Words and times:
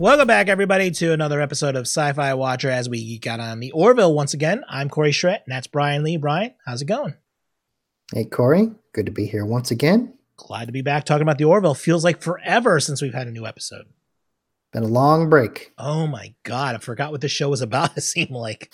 Welcome 0.00 0.28
back, 0.28 0.46
everybody, 0.48 0.92
to 0.92 1.12
another 1.12 1.40
episode 1.40 1.74
of 1.74 1.82
Sci-Fi 1.82 2.34
Watcher 2.34 2.70
as 2.70 2.88
we 2.88 3.04
geek 3.04 3.26
out 3.26 3.40
on 3.40 3.58
the 3.58 3.72
Orville 3.72 4.14
once 4.14 4.32
again. 4.32 4.64
I'm 4.68 4.88
Corey 4.88 5.10
Schrett, 5.10 5.42
and 5.44 5.52
that's 5.52 5.66
Bryan 5.66 6.04
Lee. 6.04 6.16
Bryan, 6.16 6.54
how's 6.64 6.82
it 6.82 6.84
going? 6.84 7.14
Hey, 8.14 8.24
Corey. 8.24 8.70
Good 8.92 9.06
to 9.06 9.12
be 9.12 9.26
here 9.26 9.44
once 9.44 9.72
again. 9.72 10.14
Glad 10.36 10.66
to 10.66 10.72
be 10.72 10.82
back 10.82 11.04
talking 11.04 11.22
about 11.22 11.36
the 11.38 11.46
Orville. 11.46 11.74
Feels 11.74 12.04
like 12.04 12.22
forever 12.22 12.78
since 12.78 13.02
we've 13.02 13.12
had 13.12 13.26
a 13.26 13.32
new 13.32 13.44
episode. 13.44 13.86
Been 14.72 14.84
a 14.84 14.86
long 14.86 15.28
break. 15.28 15.72
Oh 15.78 16.06
my 16.06 16.32
god, 16.44 16.76
I 16.76 16.78
forgot 16.78 17.10
what 17.10 17.20
the 17.20 17.28
show 17.28 17.48
was 17.48 17.60
about. 17.60 17.90
It 17.96 18.02
seemed 18.02 18.30
like 18.30 18.72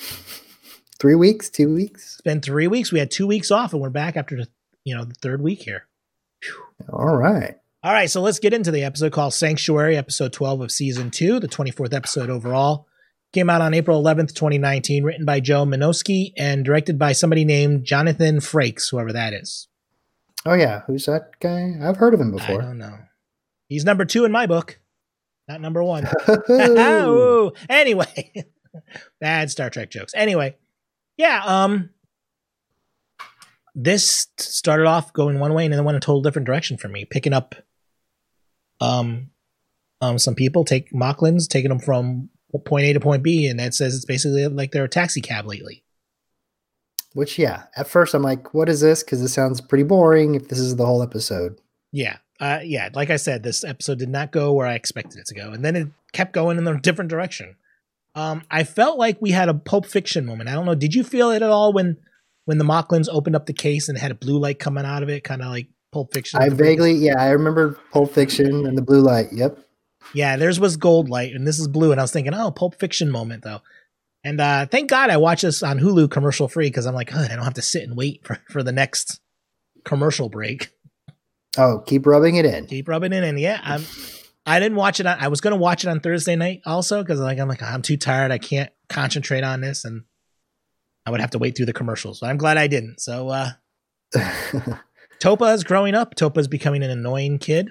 three 1.00 1.14
weeks, 1.14 1.48
two 1.48 1.72
weeks. 1.72 2.16
It's 2.16 2.20
been 2.20 2.42
three 2.42 2.66
weeks. 2.66 2.92
We 2.92 2.98
had 2.98 3.10
two 3.10 3.26
weeks 3.26 3.50
off, 3.50 3.72
and 3.72 3.80
we're 3.80 3.88
back 3.88 4.18
after 4.18 4.36
the 4.36 4.48
you 4.84 4.94
know 4.94 5.06
the 5.06 5.14
third 5.14 5.40
week 5.40 5.62
here. 5.62 5.86
Whew. 6.42 6.64
All 6.92 7.16
right. 7.16 7.56
All 7.84 7.92
right, 7.92 8.08
so 8.08 8.22
let's 8.22 8.38
get 8.38 8.54
into 8.54 8.70
the 8.70 8.82
episode 8.82 9.12
called 9.12 9.34
Sanctuary, 9.34 9.94
episode 9.94 10.32
12 10.32 10.62
of 10.62 10.72
season 10.72 11.10
two, 11.10 11.38
the 11.38 11.46
24th 11.46 11.92
episode 11.92 12.30
overall. 12.30 12.88
Came 13.34 13.50
out 13.50 13.60
on 13.60 13.74
April 13.74 14.02
11th, 14.02 14.28
2019, 14.28 15.04
written 15.04 15.26
by 15.26 15.38
Joe 15.40 15.66
Menosky 15.66 16.32
and 16.38 16.64
directed 16.64 16.98
by 16.98 17.12
somebody 17.12 17.44
named 17.44 17.84
Jonathan 17.84 18.38
Frakes, 18.38 18.90
whoever 18.90 19.12
that 19.12 19.34
is. 19.34 19.68
Oh, 20.46 20.54
yeah. 20.54 20.80
Who's 20.86 21.04
that 21.04 21.32
guy? 21.40 21.74
I've 21.82 21.98
heard 21.98 22.14
of 22.14 22.20
him 22.22 22.30
before. 22.30 22.62
I 22.62 22.64
don't 22.64 22.78
know. 22.78 22.96
He's 23.68 23.84
number 23.84 24.06
two 24.06 24.24
in 24.24 24.32
my 24.32 24.46
book, 24.46 24.80
not 25.46 25.60
number 25.60 25.82
one. 25.82 26.08
anyway, 27.68 28.32
bad 29.20 29.50
Star 29.50 29.68
Trek 29.68 29.90
jokes. 29.90 30.14
Anyway, 30.16 30.56
yeah, 31.18 31.42
um, 31.44 31.90
this 33.74 34.28
started 34.38 34.86
off 34.86 35.12
going 35.12 35.38
one 35.38 35.52
way 35.52 35.66
and 35.66 35.74
then 35.74 35.84
went 35.84 35.98
a 35.98 36.00
total 36.00 36.22
different 36.22 36.46
direction 36.46 36.78
for 36.78 36.88
me, 36.88 37.04
picking 37.04 37.34
up 37.34 37.54
um, 38.84 39.30
um, 40.00 40.18
some 40.18 40.34
people 40.34 40.64
take 40.64 40.92
Moclans, 40.92 41.48
taking 41.48 41.70
them 41.70 41.78
from 41.78 42.28
point 42.64 42.84
A 42.84 42.92
to 42.92 43.00
point 43.00 43.22
B, 43.22 43.46
and 43.46 43.58
that 43.58 43.74
says 43.74 43.94
it's 43.94 44.04
basically 44.04 44.46
like 44.46 44.72
they're 44.72 44.84
a 44.84 44.88
taxi 44.88 45.20
cab 45.20 45.46
lately. 45.46 45.84
Which, 47.14 47.38
yeah, 47.38 47.64
at 47.76 47.88
first 47.88 48.12
I'm 48.14 48.22
like, 48.22 48.54
what 48.54 48.68
is 48.68 48.80
this? 48.80 49.02
Because 49.02 49.22
it 49.22 49.28
sounds 49.28 49.60
pretty 49.60 49.84
boring 49.84 50.34
if 50.34 50.48
this 50.48 50.58
is 50.58 50.76
the 50.76 50.84
whole 50.84 51.02
episode. 51.02 51.60
Yeah. 51.92 52.18
Uh, 52.40 52.58
yeah. 52.64 52.88
Like 52.92 53.10
I 53.10 53.16
said, 53.16 53.42
this 53.42 53.62
episode 53.62 54.00
did 54.00 54.08
not 54.08 54.32
go 54.32 54.52
where 54.52 54.66
I 54.66 54.74
expected 54.74 55.20
it 55.20 55.26
to 55.26 55.34
go. 55.34 55.52
And 55.52 55.64
then 55.64 55.76
it 55.76 55.88
kept 56.12 56.32
going 56.32 56.58
in 56.58 56.66
a 56.66 56.80
different 56.80 57.10
direction. 57.10 57.54
Um, 58.16 58.42
I 58.50 58.64
felt 58.64 58.98
like 58.98 59.22
we 59.22 59.30
had 59.30 59.48
a 59.48 59.54
Pulp 59.54 59.86
Fiction 59.86 60.26
moment. 60.26 60.48
I 60.48 60.54
don't 60.54 60.66
know. 60.66 60.74
Did 60.74 60.94
you 60.94 61.04
feel 61.04 61.30
it 61.30 61.42
at 61.42 61.50
all 61.50 61.72
when 61.72 61.98
when 62.46 62.58
the 62.58 62.64
Moclans 62.64 63.08
opened 63.10 63.36
up 63.36 63.46
the 63.46 63.52
case 63.52 63.88
and 63.88 63.96
had 63.96 64.10
a 64.10 64.16
blue 64.16 64.38
light 64.38 64.58
coming 64.58 64.84
out 64.84 65.02
of 65.02 65.08
it, 65.08 65.24
kind 65.24 65.40
of 65.40 65.48
like 65.48 65.68
Pulp 65.94 66.12
Fiction. 66.12 66.42
I 66.42 66.48
vaguely, 66.48 66.92
yeah, 66.92 67.22
I 67.22 67.30
remember 67.30 67.78
Pulp 67.92 68.12
Fiction 68.12 68.66
and 68.66 68.76
the 68.76 68.82
blue 68.82 69.00
light. 69.00 69.28
Yep. 69.30 69.60
Yeah, 70.12 70.36
theirs 70.36 70.58
was 70.58 70.76
gold 70.76 71.08
light, 71.08 71.34
and 71.34 71.46
this 71.46 71.60
is 71.60 71.68
blue. 71.68 71.92
And 71.92 72.00
I 72.00 72.04
was 72.04 72.10
thinking, 72.10 72.34
oh, 72.34 72.50
Pulp 72.50 72.74
Fiction 72.80 73.10
moment 73.10 73.44
though. 73.44 73.60
And 74.24 74.40
uh, 74.40 74.66
thank 74.66 74.90
God 74.90 75.10
I 75.10 75.18
watched 75.18 75.42
this 75.42 75.62
on 75.62 75.78
Hulu 75.78 76.10
commercial 76.10 76.48
free 76.48 76.66
because 76.66 76.86
I'm 76.86 76.94
like, 76.94 77.14
I 77.14 77.28
don't 77.28 77.44
have 77.44 77.54
to 77.54 77.62
sit 77.62 77.84
and 77.84 77.96
wait 77.96 78.26
for, 78.26 78.40
for 78.50 78.62
the 78.64 78.72
next 78.72 79.20
commercial 79.84 80.28
break. 80.28 80.72
Oh, 81.56 81.78
keep 81.86 82.06
rubbing 82.06 82.36
it 82.36 82.44
in. 82.44 82.66
Keep 82.66 82.88
rubbing 82.88 83.12
it 83.12 83.22
in. 83.22 83.38
Yeah, 83.38 83.60
I'm. 83.62 83.84
I 84.46 84.58
didn't 84.58 84.76
watch 84.76 84.98
it. 84.98 85.06
On, 85.06 85.16
I 85.18 85.28
was 85.28 85.40
going 85.40 85.52
to 85.52 85.60
watch 85.60 85.84
it 85.84 85.88
on 85.88 86.00
Thursday 86.00 86.34
night 86.34 86.62
also 86.66 87.02
because 87.02 87.20
like 87.20 87.38
I'm 87.38 87.48
like 87.48 87.62
I'm 87.62 87.82
too 87.82 87.96
tired. 87.96 88.32
I 88.32 88.38
can't 88.38 88.72
concentrate 88.88 89.44
on 89.44 89.60
this, 89.60 89.84
and 89.84 90.02
I 91.06 91.12
would 91.12 91.20
have 91.20 91.30
to 91.30 91.38
wait 91.38 91.56
through 91.56 91.66
the 91.66 91.72
commercials. 91.72 92.18
But 92.18 92.30
I'm 92.30 92.36
glad 92.36 92.58
I 92.58 92.66
didn't. 92.66 93.00
So 93.00 93.28
uh, 93.28 93.50
Topa 95.20 95.54
is 95.54 95.64
growing 95.64 95.94
up. 95.94 96.14
Topa 96.14 96.38
is 96.38 96.48
becoming 96.48 96.82
an 96.82 96.90
annoying 96.90 97.38
kid. 97.38 97.70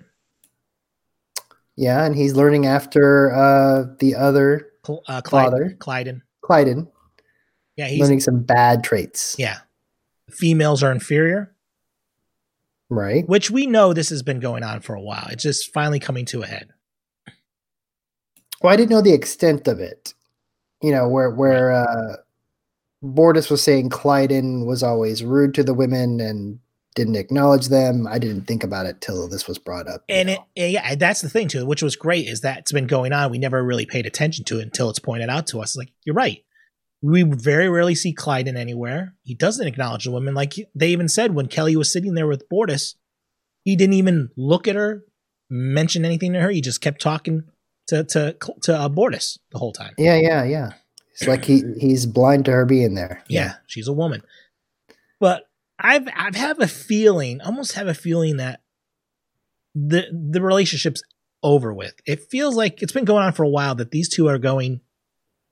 Yeah, 1.76 2.05
and 2.05 2.15
he's 2.15 2.36
learning 2.36 2.65
after 2.65 3.33
uh, 3.33 3.86
the 3.99 4.15
other 4.15 4.70
uh, 5.08 5.21
Clyde, 5.21 5.26
father, 5.26 5.77
Klyden. 5.80 6.21
Klyden. 6.43 6.87
Yeah, 7.76 7.87
he's 7.87 8.02
learning 8.02 8.20
some 8.20 8.43
bad 8.43 8.83
traits. 8.83 9.36
Yeah, 9.39 9.58
females 10.30 10.83
are 10.83 10.92
inferior. 10.92 11.54
Right. 12.89 13.27
Which 13.27 13.49
we 13.49 13.65
know 13.65 13.92
this 13.93 14.10
has 14.10 14.21
been 14.21 14.39
going 14.39 14.64
on 14.64 14.81
for 14.81 14.93
a 14.93 15.02
while. 15.02 15.27
It's 15.31 15.42
just 15.42 15.73
finally 15.73 15.99
coming 15.99 16.25
to 16.25 16.43
a 16.43 16.48
head. 16.48 16.70
Well, 18.61 18.71
I 18.71 18.75
didn't 18.75 18.92
know 18.92 19.02
the 19.02 19.14
extent 19.14 19.67
of 19.67 19.80
it. 19.80 20.14
You 20.81 20.92
know, 20.92 21.08
where 21.08 21.31
where 21.31 21.71
uh 21.71 22.17
Bortus 23.04 23.49
was 23.49 23.61
saying 23.61 23.89
Klyden 23.89 24.65
was 24.65 24.83
always 24.83 25.23
rude 25.23 25.54
to 25.55 25.64
the 25.64 25.73
women 25.73 26.20
and 26.21 26.60
didn't 26.95 27.15
acknowledge 27.15 27.67
them. 27.67 28.08
I 28.08 28.20
didn't 28.20 28.43
think 28.43 28.64
about 28.64 28.86
it 28.86 29.02
till 29.02 29.27
this 29.27 29.48
was 29.48 29.58
brought 29.58 29.87
up. 29.87 30.04
And 30.08 30.30
it, 30.30 30.39
yeah, 30.55 30.95
that's 30.95 31.21
the 31.21 31.30
thing 31.30 31.48
too, 31.48 31.65
which 31.65 31.81
was 31.81 31.95
great 31.95 32.27
is 32.27 32.42
that 32.42 32.59
it's 32.59 32.71
been 32.71 32.87
going 32.87 33.14
on. 33.14 33.31
We 33.31 33.37
never 33.37 33.64
really 33.64 33.86
paid 33.86 34.05
attention 34.05 34.45
to 34.45 34.59
it 34.59 34.64
until 34.64 34.89
it's 34.89 34.99
pointed 34.99 35.30
out 35.30 35.48
to 35.48 35.61
us. 35.61 35.76
Like 35.76 35.92
you're 36.04 36.15
right. 36.15 36.43
We 37.02 37.23
very 37.23 37.67
rarely 37.67 37.95
see 37.95 38.15
Klyden 38.15 38.55
anywhere. 38.55 39.15
He 39.23 39.36
doesn't 39.36 39.67
acknowledge 39.67 40.05
the 40.05 40.11
women. 40.11 40.33
Like 40.33 40.54
they 40.73 40.89
even 40.89 41.09
said 41.09 41.36
when 41.36 41.48
Kelly 41.48 41.76
was 41.76 41.92
sitting 41.92 42.14
there 42.14 42.27
with 42.27 42.48
Bortus, 42.49 42.95
he 43.64 43.75
didn't 43.75 43.93
even 43.93 44.30
look 44.37 44.67
at 44.67 44.75
her, 44.75 45.04
mention 45.49 46.05
anything 46.05 46.33
to 46.33 46.42
her. 46.42 46.49
He 46.49 46.61
just 46.61 46.81
kept 46.81 47.02
talking 47.02 47.43
to 47.87 48.04
to 48.05 48.37
to 48.61 48.77
uh, 48.77 48.87
the 48.87 49.33
whole 49.55 49.73
time. 49.73 49.93
Yeah, 49.98 50.15
yeah, 50.15 50.43
yeah. 50.43 50.71
It's 51.11 51.27
like 51.27 51.45
he 51.45 51.64
he's 51.80 52.05
blind 52.05 52.45
to 52.45 52.52
her 52.52 52.65
being 52.65 52.95
there. 52.95 53.23
Yeah, 53.27 53.42
yeah 53.42 53.54
she's 53.67 53.87
a 53.87 53.93
woman. 53.93 54.23
But 55.20 55.43
I've 55.80 56.08
I've 56.16 56.36
have 56.36 56.60
a 56.60 56.67
feeling, 56.67 57.42
almost 57.42 57.73
have 57.73 57.88
a 57.88 57.94
feeling 57.94 58.38
that 58.38 58.61
the 59.76 60.06
the 60.11 60.42
relationship's 60.42 61.04
over 61.42 61.73
with. 61.73 61.94
It 62.06 62.30
feels 62.30 62.56
like 62.56 62.82
it's 62.82 62.94
been 62.94 63.06
going 63.06 63.23
on 63.23 63.34
for 63.34 63.44
a 63.44 63.50
while 63.50 63.76
that 63.76 63.92
these 63.92 64.10
two 64.10 64.28
are 64.28 64.38
going 64.38 64.82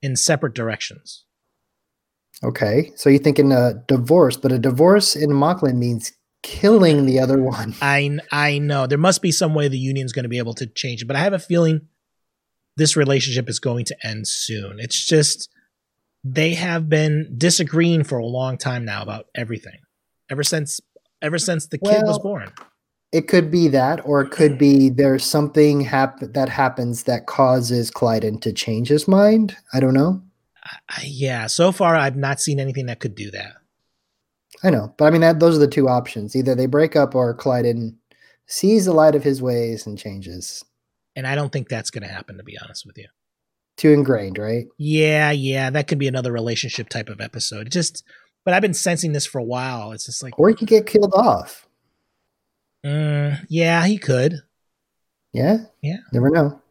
in 0.01 0.15
separate 0.15 0.53
directions. 0.53 1.25
Okay, 2.43 2.91
so 2.95 3.09
you're 3.09 3.21
thinking 3.21 3.51
a 3.51 3.83
divorce, 3.87 4.37
but 4.37 4.51
a 4.51 4.57
divorce 4.57 5.15
in 5.15 5.29
Moclan 5.29 5.77
means 5.77 6.13
killing 6.41 7.05
the 7.05 7.19
other 7.19 7.41
one. 7.41 7.75
I 7.81 8.19
I 8.31 8.59
know 8.59 8.87
there 8.87 8.97
must 8.97 9.21
be 9.21 9.31
some 9.31 9.53
way 9.53 9.67
the 9.67 9.77
union's 9.77 10.13
going 10.13 10.23
to 10.23 10.29
be 10.29 10.39
able 10.39 10.55
to 10.55 10.65
change 10.65 11.01
it, 11.01 11.05
but 11.05 11.15
I 11.15 11.19
have 11.19 11.33
a 11.33 11.39
feeling 11.39 11.87
this 12.77 12.95
relationship 12.95 13.49
is 13.49 13.59
going 13.59 13.85
to 13.85 13.97
end 14.03 14.27
soon. 14.27 14.79
It's 14.79 15.05
just 15.05 15.49
they 16.23 16.53
have 16.53 16.87
been 16.87 17.35
disagreeing 17.37 18.03
for 18.03 18.17
a 18.17 18.25
long 18.25 18.57
time 18.57 18.85
now 18.85 19.01
about 19.01 19.25
everything 19.35 19.79
ever 20.31 20.43
since 20.43 20.79
ever 21.21 21.37
since 21.37 21.67
the 21.67 21.77
kid 21.77 22.01
was 22.03 22.17
born. 22.19 22.51
It 23.11 23.27
could 23.27 23.51
be 23.51 23.67
that, 23.67 24.03
or 24.05 24.21
it 24.21 24.31
could 24.31 24.57
be 24.57 24.89
there's 24.89 25.25
something 25.25 25.81
hap- 25.81 26.21
that 26.21 26.47
happens 26.47 27.03
that 27.03 27.27
causes 27.27 27.91
Klyden 27.91 28.39
to 28.41 28.53
change 28.53 28.87
his 28.87 29.05
mind. 29.07 29.57
I 29.73 29.81
don't 29.81 29.93
know. 29.93 30.23
Uh, 30.65 31.01
yeah, 31.03 31.47
so 31.47 31.73
far 31.73 31.95
I've 31.95 32.15
not 32.15 32.39
seen 32.39 32.59
anything 32.59 32.85
that 32.85 33.01
could 33.01 33.15
do 33.15 33.29
that. 33.31 33.55
I 34.63 34.69
know, 34.69 34.93
but 34.97 35.05
I 35.05 35.09
mean 35.09 35.21
that 35.21 35.39
those 35.39 35.57
are 35.57 35.59
the 35.59 35.67
two 35.67 35.89
options. 35.89 36.35
Either 36.35 36.55
they 36.55 36.67
break 36.67 36.95
up, 36.95 37.13
or 37.13 37.35
Klyden 37.35 37.95
sees 38.47 38.85
the 38.85 38.93
light 38.93 39.15
of 39.15 39.23
his 39.23 39.41
ways 39.41 39.85
and 39.85 39.97
changes. 39.97 40.63
And 41.15 41.27
I 41.27 41.35
don't 41.35 41.51
think 41.51 41.67
that's 41.67 41.91
going 41.91 42.03
to 42.03 42.13
happen, 42.13 42.37
to 42.37 42.43
be 42.43 42.57
honest 42.63 42.85
with 42.85 42.97
you. 42.97 43.07
Too 43.77 43.91
ingrained, 43.91 44.37
right? 44.37 44.67
Yeah, 44.77 45.31
yeah, 45.31 45.69
that 45.71 45.87
could 45.87 45.97
be 45.97 46.07
another 46.07 46.31
relationship 46.31 46.87
type 46.87 47.09
of 47.09 47.19
episode. 47.19 47.71
Just 47.71 48.03
but 48.43 48.53
I've 48.53 48.61
been 48.61 48.73
sensing 48.73 49.13
this 49.13 49.25
for 49.25 49.39
a 49.39 49.43
while. 49.43 49.91
It's 49.91 50.05
just 50.05 50.23
like, 50.23 50.37
or 50.39 50.49
he 50.49 50.55
could 50.55 50.67
get 50.67 50.85
killed 50.85 51.13
off. 51.13 51.67
Mm, 52.85 53.45
yeah, 53.49 53.85
he 53.85 53.97
could. 53.97 54.41
Yeah, 55.33 55.65
yeah. 55.81 55.97
Never 56.11 56.29
know. 56.29 56.61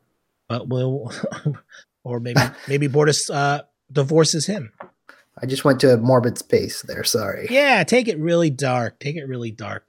But 0.49 0.69
we'll, 0.69 1.13
or 2.05 2.21
maybe 2.21 2.41
maybe 2.69 2.89
Bortus 2.89 3.33
uh, 3.33 3.63
divorces 3.91 4.47
him. 4.47 4.73
I 5.43 5.47
just 5.47 5.65
went 5.65 5.81
to 5.81 5.95
a 5.95 5.97
morbid 5.97 6.39
space 6.39 6.83
there. 6.83 7.05
Sorry. 7.05 7.47
Yeah, 7.51 7.83
take 7.85 8.09
it 8.09 8.19
really 8.19 8.51
dark. 8.51 8.99
Take 8.99 9.17
it 9.17 9.25
really 9.25 9.51
dark. 9.51 9.87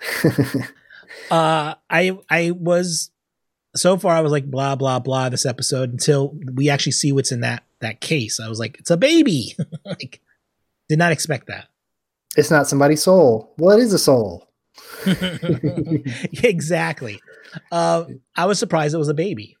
uh, 1.30 1.74
I 1.90 2.18
I 2.28 2.52
was 2.52 3.10
so 3.76 3.98
far 3.98 4.14
I 4.14 4.22
was 4.22 4.32
like 4.32 4.50
blah 4.50 4.74
blah 4.76 4.98
blah 4.98 5.28
this 5.28 5.46
episode 5.46 5.92
until 5.92 6.34
we 6.54 6.68
actually 6.68 6.92
see 6.92 7.12
what's 7.12 7.32
in 7.32 7.40
that 7.40 7.64
that 7.80 8.00
case. 8.00 8.40
I 8.40 8.48
was 8.48 8.58
like, 8.58 8.78
it's 8.78 8.90
a 8.90 8.96
baby. 8.96 9.56
like 9.84 10.20
did 10.90 10.98
not 10.98 11.12
expect 11.12 11.46
that. 11.46 11.68
It's 12.36 12.50
not 12.50 12.66
somebody's 12.66 13.04
soul. 13.04 13.54
Well, 13.58 13.78
it 13.78 13.80
is 13.80 13.92
a 13.92 13.98
soul. 13.98 14.50
exactly. 16.42 17.20
Uh, 17.70 18.06
I 18.34 18.46
was 18.46 18.58
surprised 18.58 18.92
it 18.92 18.98
was 18.98 19.08
a 19.08 19.14
baby. 19.14 19.56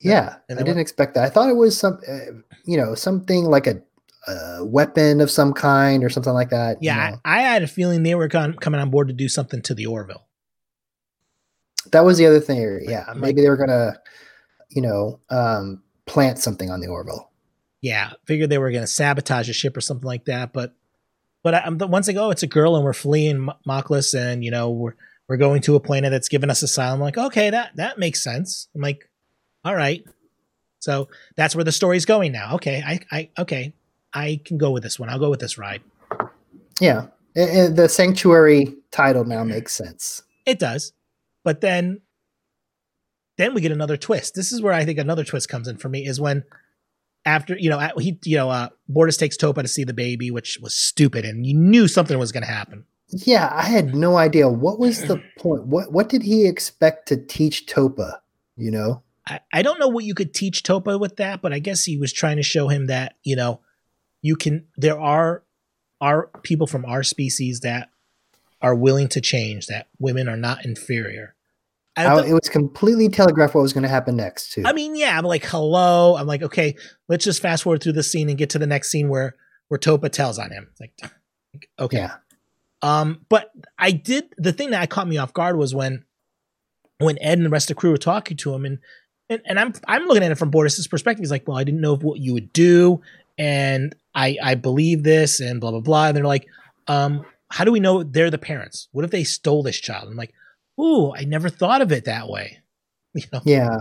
Yeah, 0.00 0.36
I 0.48 0.54
didn't 0.54 0.78
expect 0.78 1.12
that. 1.14 1.24
I 1.24 1.28
thought 1.28 1.50
it 1.50 1.56
was 1.56 1.76
some, 1.76 2.00
uh, 2.08 2.32
you 2.64 2.78
know, 2.78 2.94
something 2.94 3.44
like 3.44 3.66
a, 3.66 3.82
a, 4.26 4.64
weapon 4.64 5.20
of 5.20 5.30
some 5.30 5.52
kind 5.52 6.02
or 6.02 6.08
something 6.08 6.32
like 6.32 6.48
that. 6.48 6.78
Yeah, 6.80 7.04
you 7.04 7.12
know. 7.12 7.20
I, 7.26 7.40
I, 7.40 7.42
had 7.42 7.62
a 7.62 7.66
feeling 7.66 8.02
they 8.02 8.14
were 8.14 8.30
con- 8.30 8.54
coming 8.54 8.80
on 8.80 8.88
board 8.88 9.08
to 9.08 9.14
do 9.14 9.28
something 9.28 9.60
to 9.62 9.74
the 9.74 9.84
Orville. 9.84 10.26
That 11.92 12.06
was 12.06 12.16
the 12.16 12.24
other 12.24 12.40
thing. 12.40 12.80
Yeah, 12.88 13.12
maybe 13.14 13.42
they 13.42 13.50
were 13.50 13.58
gonna, 13.58 14.00
you 14.70 14.80
know, 14.80 15.20
um, 15.28 15.82
plant 16.06 16.38
something 16.38 16.70
on 16.70 16.80
the 16.80 16.88
Orville 16.88 17.29
yeah, 17.80 18.12
figured 18.26 18.50
they 18.50 18.58
were 18.58 18.70
going 18.70 18.82
to 18.82 18.86
sabotage 18.86 19.48
a 19.48 19.52
ship 19.52 19.76
or 19.76 19.80
something 19.80 20.06
like 20.06 20.26
that. 20.26 20.52
But 20.52 20.74
but 21.42 21.54
I, 21.54 21.70
the, 21.70 21.86
once 21.86 22.06
they 22.06 22.12
go, 22.12 22.30
it's 22.30 22.42
a 22.42 22.46
girl 22.46 22.76
and 22.76 22.84
we're 22.84 22.92
fleeing 22.92 23.48
Moclus 23.66 24.14
and 24.14 24.44
you 24.44 24.50
know 24.50 24.70
we're 24.70 24.94
we're 25.28 25.36
going 25.36 25.62
to 25.62 25.76
a 25.76 25.80
planet 25.80 26.10
that's 26.10 26.28
given 26.28 26.50
us 26.50 26.62
asylum. 26.62 26.94
I'm 26.94 27.00
like, 27.00 27.18
okay, 27.18 27.50
that 27.50 27.76
that 27.76 27.98
makes 27.98 28.22
sense. 28.22 28.68
I'm 28.74 28.80
like, 28.80 29.08
all 29.64 29.74
right. 29.74 30.04
So 30.80 31.08
that's 31.36 31.54
where 31.54 31.64
the 31.64 31.72
story's 31.72 32.06
going 32.06 32.32
now. 32.32 32.54
Okay, 32.54 32.82
I, 32.84 33.00
I, 33.12 33.28
okay, 33.38 33.74
I 34.14 34.40
can 34.44 34.56
go 34.58 34.70
with 34.70 34.82
this 34.82 34.98
one. 34.98 35.10
I'll 35.10 35.18
go 35.18 35.30
with 35.30 35.40
this 35.40 35.58
ride. 35.58 35.82
Yeah, 36.80 37.08
the 37.34 37.86
sanctuary 37.88 38.74
title 38.90 39.24
now 39.24 39.44
makes 39.44 39.74
sense. 39.74 40.22
It 40.46 40.58
does, 40.58 40.92
but 41.44 41.60
then, 41.60 42.00
then 43.36 43.52
we 43.52 43.60
get 43.60 43.72
another 43.72 43.98
twist. 43.98 44.34
This 44.34 44.52
is 44.52 44.62
where 44.62 44.72
I 44.72 44.86
think 44.86 44.98
another 44.98 45.22
twist 45.22 45.50
comes 45.50 45.68
in 45.68 45.76
for 45.76 45.90
me 45.90 46.06
is 46.06 46.18
when, 46.18 46.44
after 47.24 47.56
you 47.58 47.70
know, 47.70 47.78
he, 47.98 48.18
you 48.24 48.36
know, 48.36 48.50
uh, 48.50 48.68
Bortus 48.90 49.18
takes 49.18 49.36
Topa 49.36 49.62
to 49.62 49.68
see 49.68 49.84
the 49.84 49.94
baby, 49.94 50.30
which 50.30 50.58
was 50.60 50.74
stupid, 50.74 51.24
and 51.24 51.46
you 51.46 51.54
knew 51.54 51.88
something 51.88 52.18
was 52.18 52.32
going 52.32 52.44
to 52.44 52.50
happen. 52.50 52.84
Yeah, 53.08 53.50
I 53.52 53.62
had 53.62 53.94
no 53.94 54.16
idea 54.16 54.48
what 54.48 54.78
was 54.78 55.04
the 55.04 55.22
point. 55.38 55.66
What 55.66 55.92
what 55.92 56.08
did 56.08 56.22
he 56.22 56.46
expect 56.46 57.08
to 57.08 57.16
teach 57.16 57.66
Topa? 57.66 58.18
You 58.56 58.70
know, 58.70 59.02
I, 59.26 59.40
I 59.52 59.62
don't 59.62 59.78
know 59.78 59.88
what 59.88 60.04
you 60.04 60.14
could 60.14 60.34
teach 60.34 60.62
Topa 60.62 60.98
with 60.98 61.16
that, 61.16 61.42
but 61.42 61.52
I 61.52 61.58
guess 61.58 61.84
he 61.84 61.96
was 61.96 62.12
trying 62.12 62.36
to 62.36 62.42
show 62.42 62.68
him 62.68 62.86
that, 62.86 63.16
you 63.22 63.36
know, 63.36 63.60
you 64.22 64.36
can 64.36 64.66
there 64.76 64.98
are 64.98 65.44
are 66.00 66.30
people 66.42 66.66
from 66.66 66.84
our 66.84 67.02
species 67.02 67.60
that 67.60 67.90
are 68.62 68.74
willing 68.74 69.08
to 69.08 69.20
change, 69.20 69.66
that 69.66 69.88
women 69.98 70.28
are 70.28 70.36
not 70.36 70.64
inferior. 70.64 71.34
I 71.96 72.18
it 72.20 72.32
was 72.32 72.48
completely 72.48 73.08
telegraphed 73.08 73.54
what 73.54 73.62
was 73.62 73.72
going 73.72 73.82
to 73.82 73.88
happen 73.88 74.16
next 74.16 74.52
too. 74.52 74.62
I 74.64 74.72
mean, 74.72 74.94
yeah, 74.94 75.18
I'm 75.18 75.24
like, 75.24 75.44
hello. 75.44 76.16
I'm 76.16 76.26
like, 76.26 76.42
okay, 76.42 76.76
let's 77.08 77.24
just 77.24 77.42
fast 77.42 77.64
forward 77.64 77.82
through 77.82 77.92
the 77.94 78.02
scene 78.02 78.28
and 78.28 78.38
get 78.38 78.50
to 78.50 78.58
the 78.58 78.66
next 78.66 78.90
scene 78.90 79.08
where 79.08 79.34
where 79.68 79.78
Topa 79.78 80.10
tells 80.10 80.38
on 80.38 80.50
him. 80.50 80.68
Like, 80.80 80.92
okay. 81.78 81.98
yeah, 81.98 82.14
Um, 82.82 83.26
but 83.28 83.50
I 83.78 83.90
did 83.90 84.32
the 84.38 84.52
thing 84.52 84.70
that 84.70 84.80
I 84.80 84.86
caught 84.86 85.08
me 85.08 85.18
off 85.18 85.32
guard 85.32 85.56
was 85.56 85.74
when 85.74 86.04
when 86.98 87.18
Ed 87.20 87.38
and 87.38 87.46
the 87.46 87.50
rest 87.50 87.70
of 87.70 87.76
the 87.76 87.80
crew 87.80 87.90
were 87.90 87.98
talking 87.98 88.36
to 88.38 88.54
him 88.54 88.64
and 88.64 88.78
and, 89.28 89.42
and 89.44 89.58
I'm 89.58 89.72
I'm 89.86 90.06
looking 90.06 90.22
at 90.22 90.30
it 90.30 90.38
from 90.38 90.50
Bortus's 90.50 90.88
perspective. 90.88 91.22
He's 91.22 91.30
like, 91.30 91.46
Well, 91.46 91.56
I 91.56 91.64
didn't 91.64 91.80
know 91.80 91.96
what 91.96 92.20
you 92.20 92.34
would 92.34 92.52
do, 92.52 93.00
and 93.38 93.94
I 94.14 94.36
I 94.42 94.54
believe 94.54 95.02
this 95.02 95.40
and 95.40 95.60
blah 95.60 95.70
blah 95.70 95.80
blah. 95.80 96.06
And 96.08 96.16
they're 96.16 96.24
like, 96.24 96.46
um, 96.88 97.24
how 97.48 97.64
do 97.64 97.72
we 97.72 97.80
know 97.80 98.02
they're 98.02 98.30
the 98.30 98.38
parents? 98.38 98.88
What 98.92 99.04
if 99.04 99.10
they 99.10 99.24
stole 99.24 99.62
this 99.62 99.78
child? 99.78 100.08
I'm 100.08 100.16
like, 100.16 100.34
ooh, 100.80 101.12
I 101.14 101.24
never 101.24 101.48
thought 101.48 101.82
of 101.82 101.92
it 101.92 102.04
that 102.06 102.28
way. 102.28 102.58
You 103.14 103.22
know? 103.32 103.40
yeah. 103.44 103.76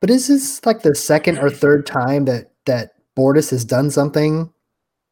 But 0.00 0.10
is 0.10 0.28
this 0.28 0.64
like 0.64 0.82
the 0.82 0.94
second 0.94 1.38
or 1.38 1.50
third 1.50 1.84
time 1.86 2.24
that 2.26 2.52
that 2.66 2.92
Bortus 3.18 3.50
has 3.50 3.64
done 3.64 3.90
something 3.90 4.52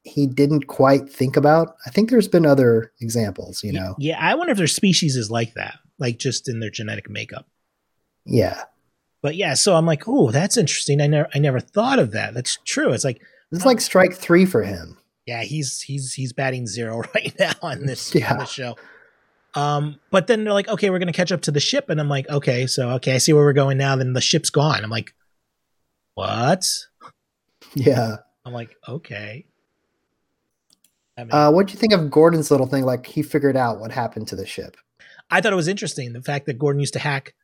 he 0.04 0.28
didn't 0.28 0.69
quite 0.69 1.10
think 1.10 1.37
about? 1.37 1.75
I 1.84 1.90
think 1.90 2.08
there's 2.10 2.28
been 2.28 2.46
other 2.46 2.93
examples. 3.00 3.64
You 3.64 3.72
know, 3.72 3.96
Yeah, 3.98 4.16
I 4.20 4.37
wonder 4.37 4.52
if 4.52 4.58
their 4.58 4.69
species 4.69 5.16
is 5.16 5.28
like 5.28 5.54
that, 5.54 5.75
like 5.98 6.19
just 6.19 6.48
in 6.48 6.60
their 6.60 6.70
genetic 6.70 7.10
makeup. 7.10 7.46
yeah. 8.25 8.62
But 9.22 9.34
yeah, 9.34 9.54
so 9.54 9.75
I'm 9.75 9.87
like, 9.87 10.04
oh, 10.06 10.31
that's 10.31 10.56
interesting. 10.56 11.00
I 11.00 11.08
never 11.08 11.28
I 11.34 11.40
never 11.40 11.58
thought 11.58 11.98
of 11.98 12.12
that. 12.12 12.32
That's 12.32 12.58
true. 12.64 12.93
It's 12.93 13.02
like 13.02 13.20
It's 13.50 13.64
like 13.64 13.81
strike 13.81 14.14
three 14.14 14.46
for 14.46 14.62
him. 14.62 14.98
yeah, 15.26 15.43
he's 15.43 15.81
he's 15.81 16.12
he's 16.14 16.32
batting 16.32 16.69
zero 16.69 17.02
right 17.14 17.34
now 17.40 17.54
on 17.60 17.87
this 17.87 18.14
Yeah. 18.14 18.34
on 18.34 18.38
this 18.38 18.50
show. 18.50 18.76
Um, 19.56 19.99
but 20.11 20.26
then 20.26 20.44
they're 20.44 20.53
like, 20.53 20.69
okay, 20.69 20.91
we're 20.91 20.99
gonna 20.99 21.12
catch 21.12 21.32
up 21.32 21.43
to 21.43 21.50
the 21.50 21.61
ship, 21.61 21.88
and 21.88 21.99
I'm 21.99 22.08
like, 22.08 22.29
okay, 22.29 22.67
so 22.67 22.91
okay, 22.91 23.14
I 23.14 23.19
see 23.19 23.32
where 23.32 23.43
we're 23.44 23.53
going 23.53 23.79
now. 23.79 23.97
Then 23.97 24.12
the 24.12 24.20
ship's 24.20 24.50
gone. 24.50 24.85
I'm 24.85 24.91
like, 24.91 25.14
what? 26.14 26.67
Yeah. 27.75 28.17
I'm 28.44 28.53
like, 28.53 28.76
okay. 28.88 29.47
I 31.19 31.25
mean, 31.25 31.32
Uh, 31.32 31.50
what 31.50 31.67
do 31.67 31.73
you 31.73 31.79
think 31.79 31.93
of 31.93 32.11
Gordon's 32.11 32.50
little 32.50 32.67
thing? 32.67 32.85
Like 32.85 33.06
he 33.06 33.23
figured 33.23 33.56
out 33.56 33.81
what 33.81 33.91
happened 33.91 34.29
to 34.29 34.37
the 34.37 34.47
ship. 34.47 34.76
I 35.31 35.41
thought 35.41 35.53
it 35.53 35.56
was 35.56 35.69
interesting 35.69 36.12
the 36.12 36.23
fact 36.23 36.47
that 36.47 36.58
Gordon 36.58 36.81
used 36.81 36.93
to 36.93 36.99
hack 37.00 37.35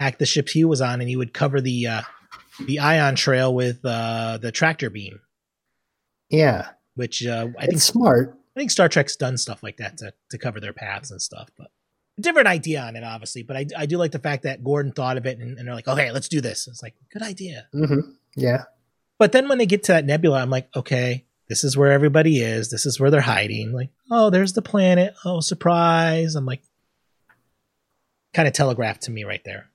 hack 0.00 0.18
the 0.18 0.26
ships 0.26 0.52
he 0.52 0.64
was 0.64 0.80
on, 0.80 1.00
and 1.00 1.08
he 1.08 1.16
would 1.16 1.32
cover 1.32 1.60
the 1.60 1.86
uh, 1.86 2.02
the 2.66 2.80
ion 2.80 3.14
trail 3.14 3.54
with 3.54 3.84
uh, 3.84 4.38
the 4.38 4.50
tractor 4.50 4.90
beam, 4.90 5.20
Yeah, 6.28 6.70
which 6.96 7.24
uh, 7.24 7.48
I 7.58 7.66
think 7.66 7.80
smart. 7.80 8.36
I 8.54 8.60
think 8.60 8.70
Star 8.70 8.88
Trek's 8.88 9.16
done 9.16 9.38
stuff 9.38 9.62
like 9.62 9.78
that 9.78 9.98
to, 9.98 10.12
to 10.30 10.38
cover 10.38 10.60
their 10.60 10.72
paths 10.72 11.10
and 11.10 11.20
stuff, 11.22 11.48
but 11.56 11.68
different 12.20 12.48
idea 12.48 12.82
on 12.82 12.96
it, 12.96 13.02
obviously. 13.04 13.42
But 13.42 13.56
I, 13.56 13.66
I 13.76 13.86
do 13.86 13.96
like 13.96 14.12
the 14.12 14.18
fact 14.18 14.42
that 14.42 14.62
Gordon 14.62 14.92
thought 14.92 15.16
of 15.16 15.26
it 15.26 15.38
and, 15.38 15.58
and 15.58 15.66
they're 15.66 15.74
like, 15.74 15.88
okay, 15.88 16.12
let's 16.12 16.28
do 16.28 16.40
this. 16.40 16.68
It's 16.68 16.82
like, 16.82 16.94
good 17.12 17.22
idea. 17.22 17.66
hmm 17.72 18.00
Yeah, 18.36 18.64
But 19.18 19.32
then 19.32 19.48
when 19.48 19.58
they 19.58 19.66
get 19.66 19.84
to 19.84 19.92
that 19.92 20.04
nebula, 20.04 20.40
I'm 20.40 20.50
like, 20.50 20.68
okay, 20.76 21.24
this 21.48 21.64
is 21.64 21.76
where 21.76 21.92
everybody 21.92 22.40
is. 22.40 22.70
This 22.70 22.86
is 22.86 23.00
where 23.00 23.10
they're 23.10 23.20
hiding. 23.22 23.72
Like, 23.72 23.90
oh, 24.10 24.30
there's 24.30 24.52
the 24.52 24.62
planet. 24.62 25.14
Oh, 25.24 25.40
surprise. 25.40 26.34
I'm 26.34 26.46
like, 26.46 26.62
kind 28.34 28.46
of 28.48 28.54
telegraphed 28.54 29.02
to 29.02 29.10
me 29.10 29.24
right 29.24 29.42
there. 29.44 29.68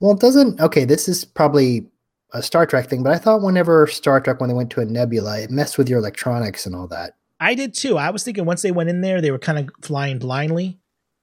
Well, 0.00 0.12
it 0.12 0.20
doesn't. 0.20 0.60
Okay, 0.60 0.84
this 0.84 1.08
is 1.08 1.24
probably 1.24 1.86
a 2.32 2.42
Star 2.42 2.64
Trek 2.66 2.88
thing, 2.88 3.02
but 3.02 3.12
I 3.12 3.18
thought 3.18 3.42
whenever 3.42 3.86
Star 3.86 4.20
Trek, 4.20 4.40
when 4.40 4.48
they 4.48 4.54
went 4.54 4.70
to 4.70 4.80
a 4.80 4.84
nebula, 4.84 5.40
it 5.40 5.50
messed 5.50 5.78
with 5.78 5.88
your 5.88 5.98
electronics 5.98 6.66
and 6.66 6.74
all 6.74 6.86
that. 6.88 7.16
I 7.40 7.54
did 7.54 7.72
too. 7.74 7.96
I 7.96 8.10
was 8.10 8.22
thinking 8.22 8.44
once 8.44 8.62
they 8.62 8.70
went 8.70 8.90
in 8.90 9.00
there, 9.00 9.20
they 9.20 9.30
were 9.30 9.38
kind 9.38 9.58
of 9.58 9.70
flying 9.82 10.18
blindly. 10.18 10.78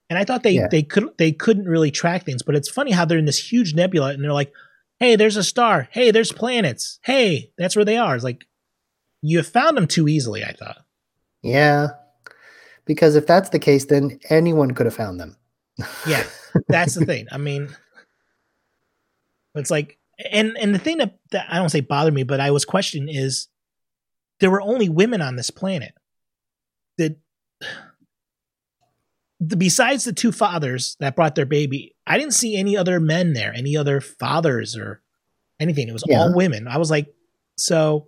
And 0.10 0.18
I 0.18 0.24
thought 0.24 0.42
they, 0.44 0.52
Yeah. 0.52 0.68
they 0.70 0.82
could 0.84 1.10
they 1.18 1.32
couldn't 1.32 1.66
really 1.68 1.92
track 1.92 2.26
things, 2.26 2.42
but 2.42 2.56
it's 2.56 2.70
funny 2.70 2.92
how 2.92 3.06
they're 3.06 3.18
in 3.20 3.26
this 3.26 3.52
huge 3.52 3.76
nebula 3.76 4.12
and 4.14 4.24
they're 4.24 4.32
like, 4.34 4.52
"Hey, 5.00 5.16
there's 5.16 5.36
a 5.36 5.44
star. 5.44 5.88
Hey, 5.92 6.12
there's 6.12 6.32
planets. 6.32 7.00
Hey, 7.04 7.52
that's 7.58 7.76
where 7.76 7.86
they 7.86 7.98
are." 7.98 8.16
It's 8.16 8.24
like 8.24 8.46
you 9.22 9.44
found 9.44 9.76
them 9.78 9.86
too 9.88 10.08
easily. 10.08 10.44
I 10.46 10.54
thought. 10.54 10.78
Yeah, 11.44 11.90
because 12.86 13.16
if 13.16 13.28
that's 13.28 13.50
the 13.50 13.60
case, 13.60 13.86
then 13.86 14.20
anyone 14.30 14.74
could 14.74 14.86
have 14.86 14.96
found 14.96 15.20
them. 15.20 15.36
Yeah, 16.08 16.24
that's 16.70 16.96
the 16.96 17.06
thing. 17.06 17.28
I 17.32 17.38
mean, 17.38 17.70
it's 19.56 19.70
like, 19.72 19.98
and 20.32 20.58
and 20.58 20.74
the 20.74 20.80
thing 20.80 20.98
that, 21.00 21.18
that 21.32 21.48
I 21.50 21.58
don't 21.58 21.70
say 21.70 21.82
bothered 21.82 22.14
me, 22.14 22.24
but 22.24 22.40
I 22.40 22.52
was 22.52 22.66
questioning 22.66 23.14
is 23.14 23.48
there 24.40 24.52
were 24.52 24.62
only 24.62 24.90
women 24.90 25.22
on 25.22 25.36
this 25.36 25.50
planet. 25.50 25.94
Did 26.98 27.18
the, 29.40 29.56
besides 29.56 30.04
the 30.04 30.14
two 30.14 30.32
fathers 30.32 30.98
that 31.00 31.16
brought 31.16 31.36
their 31.36 31.46
baby, 31.46 31.96
I 32.06 32.18
didn't 32.18 32.34
see 32.34 32.56
any 32.58 32.76
other 32.76 33.00
men 33.00 33.34
there, 33.34 33.54
any 33.54 33.78
other 33.78 34.02
fathers 34.02 34.76
or 34.76 35.02
anything. 35.60 35.88
It 35.88 35.94
was 35.94 36.04
Yeah. 36.08 36.22
all 36.22 36.36
women. 36.36 36.68
I 36.68 36.78
was 36.78 36.90
like, 36.90 37.14
so 37.56 38.08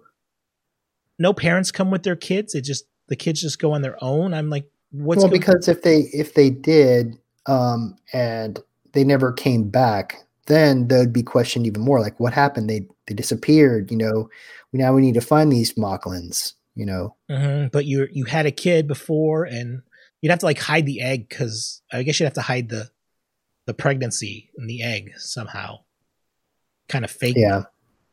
no 1.20 1.34
parents 1.34 1.72
come 1.72 1.92
with 1.92 2.04
their 2.04 2.16
kids. 2.16 2.56
It 2.56 2.62
just 2.62 2.86
the 3.08 3.16
kids 3.16 3.42
just 3.42 3.60
go 3.60 3.72
on 3.74 3.82
their 3.82 4.02
own. 4.04 4.34
I'm 4.34 4.50
like, 4.50 4.70
what's 4.92 5.22
well, 5.22 5.30
because 5.32 5.68
if 5.68 5.82
they 5.82 6.10
if 6.14 6.34
they 6.34 6.50
did, 6.50 7.16
um, 7.46 7.96
and 8.14 8.60
they 8.94 9.04
never 9.04 9.32
came 9.32 9.70
back, 9.70 10.18
then 10.48 10.88
they'd 10.88 11.14
be 11.14 11.24
questioned 11.24 11.68
even 11.68 11.82
more. 11.82 12.00
Like, 12.00 12.20
what 12.20 12.34
happened? 12.34 12.70
They 12.70 12.88
they 13.08 13.16
disappeared. 13.16 13.92
You 13.92 13.98
know, 13.98 14.30
We 14.72 14.80
now 14.80 14.94
we 14.94 15.02
need 15.02 15.16
to 15.16 15.22
find 15.22 15.52
these 15.52 15.74
Moclans. 15.74 16.54
You 16.80 16.86
know, 16.86 17.16
hmm 17.30 17.68
But 17.74 17.86
you 17.86 18.08
you 18.12 18.24
had 18.26 18.46
a 18.46 18.52
kid 18.52 18.88
before, 18.88 19.44
and 19.44 19.82
you'd 20.22 20.30
have 20.30 20.40
to 20.40 20.46
like 20.46 20.60
hide 20.60 20.86
the 20.86 21.02
egg 21.02 21.28
because 21.28 21.82
I 21.92 22.04
guess 22.04 22.20
you'd 22.20 22.26
have 22.28 22.34
to 22.36 22.42
hide 22.42 22.70
the 22.70 22.90
the 23.68 23.74
pregnancy 23.74 24.50
in 24.58 24.68
the 24.68 24.82
egg 24.82 25.12
somehow. 25.18 25.80
Kind 26.88 27.04
of 27.06 27.12
fake. 27.12 27.36
yeah, 27.38 27.64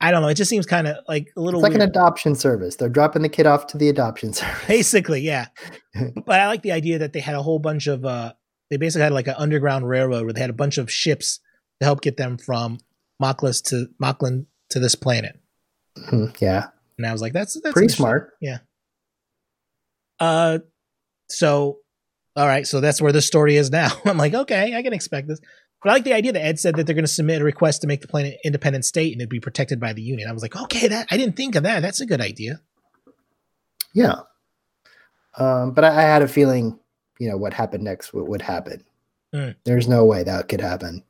I 0.00 0.11
don't 0.11 0.20
know. 0.23 0.28
It 0.28 0.35
just 0.35 0.50
seems 0.50 0.66
kind 0.66 0.87
of 0.88 0.96
like 1.08 1.28
a 1.37 1.40
little 1.40 1.61
it's 1.61 1.68
like 1.68 1.80
an 1.80 1.88
adoption 1.88 2.35
service. 2.35 2.76
They're 2.76 2.88
dropping 2.90 3.23
the 3.23 3.28
kid 3.28 3.46
off 3.46 3.68
to 3.68 3.78
the 3.78 3.88
adoption 3.88 4.32
service. 4.40 4.66
basically, 4.66 5.20
yeah. 5.20 5.46
but 6.26 6.40
I 6.40 6.46
like 6.49 6.62
the 6.62 6.73
idea 6.73 6.99
that 6.99 7.12
they 7.12 7.20
had 7.20 7.37
a 7.37 7.42
whole 7.42 7.58
bunch 7.61 7.87
of 7.87 8.04
uh 8.04 8.32
they 8.70 8.76
basically 8.78 9.04
had 9.04 9.12
like 9.12 9.28
an 9.28 9.37
underground 9.38 9.88
railroad 9.88 10.25
where 10.25 10.32
they 10.32 10.40
had 10.40 10.50
a 10.50 10.61
bunch 10.64 10.76
of 10.76 10.90
ships 10.90 11.38
to 11.80 11.85
help 11.87 12.00
get 12.02 12.16
them 12.16 12.37
from 12.37 12.78
Moclus 13.23 13.62
to 13.70 13.87
Mocklin 14.02 14.46
to 14.70 14.80
this 14.80 14.94
planet. 14.96 15.38
Mhm, 15.96 16.38
yeah, 16.40 16.66
And 16.98 17.06
I 17.06 17.12
was 17.12 17.20
like, 17.20 17.32
that's 17.32 17.60
that's 17.60 17.72
pretty 17.72 17.88
smart. 17.88 18.32
Uh, 20.18 20.58
so, 21.28 21.78
all 22.34 22.46
right, 22.46 22.66
so 22.66 22.80
that's 22.80 23.02
where 23.02 23.12
the 23.12 23.22
story 23.22 23.56
is 23.56 23.70
now. 23.70 23.90
I'm 24.04 24.16
like, 24.16 24.34
okay, 24.34 24.74
I 24.74 24.82
can 24.82 24.92
expect 24.92 25.28
this. 25.28 25.40
But 25.82 25.90
I 25.90 25.92
like 25.94 26.04
the 26.04 26.14
idea 26.14 26.32
that 26.32 26.44
Ed 26.44 26.58
said 26.58 26.76
that 26.76 26.86
they're 26.86 26.94
going 26.94 27.04
to 27.04 27.10
submit 27.12 27.42
a 27.42 27.44
request 27.44 27.82
to 27.82 27.86
make 27.86 28.00
the 28.00 28.08
planet 28.08 28.38
independent 28.44 28.84
state 28.84 29.12
and 29.12 29.20
it'd 29.20 29.28
be 29.28 29.40
protected 29.40 29.78
by 29.78 29.92
the 29.92 30.02
Union. 30.02 30.28
I 30.28 30.32
was 30.32 30.42
like, 30.42 30.56
okay, 30.56 30.88
that 30.88 31.06
I 31.10 31.16
didn't 31.16 31.36
think 31.36 31.54
of 31.54 31.64
that. 31.64 31.80
That's 31.80 32.00
a 32.00 32.06
good 32.06 32.20
idea. 32.20 32.60
Yeah. 33.92 34.20
Um, 35.36 35.72
but 35.72 35.84
I, 35.84 35.88
I 35.88 36.02
had 36.02 36.22
a 36.22 36.28
feeling, 36.28 36.78
you 37.18 37.28
know, 37.28 37.36
what 37.36 37.52
happened 37.52 37.84
next 37.84 38.12
would, 38.14 38.26
would 38.26 38.42
happen. 38.42 38.84
Mm. 39.34 39.54
There's 39.64 39.86
no 39.86 40.04
way 40.04 40.22
that 40.22 40.48
could 40.48 40.60
happen. 40.60 41.04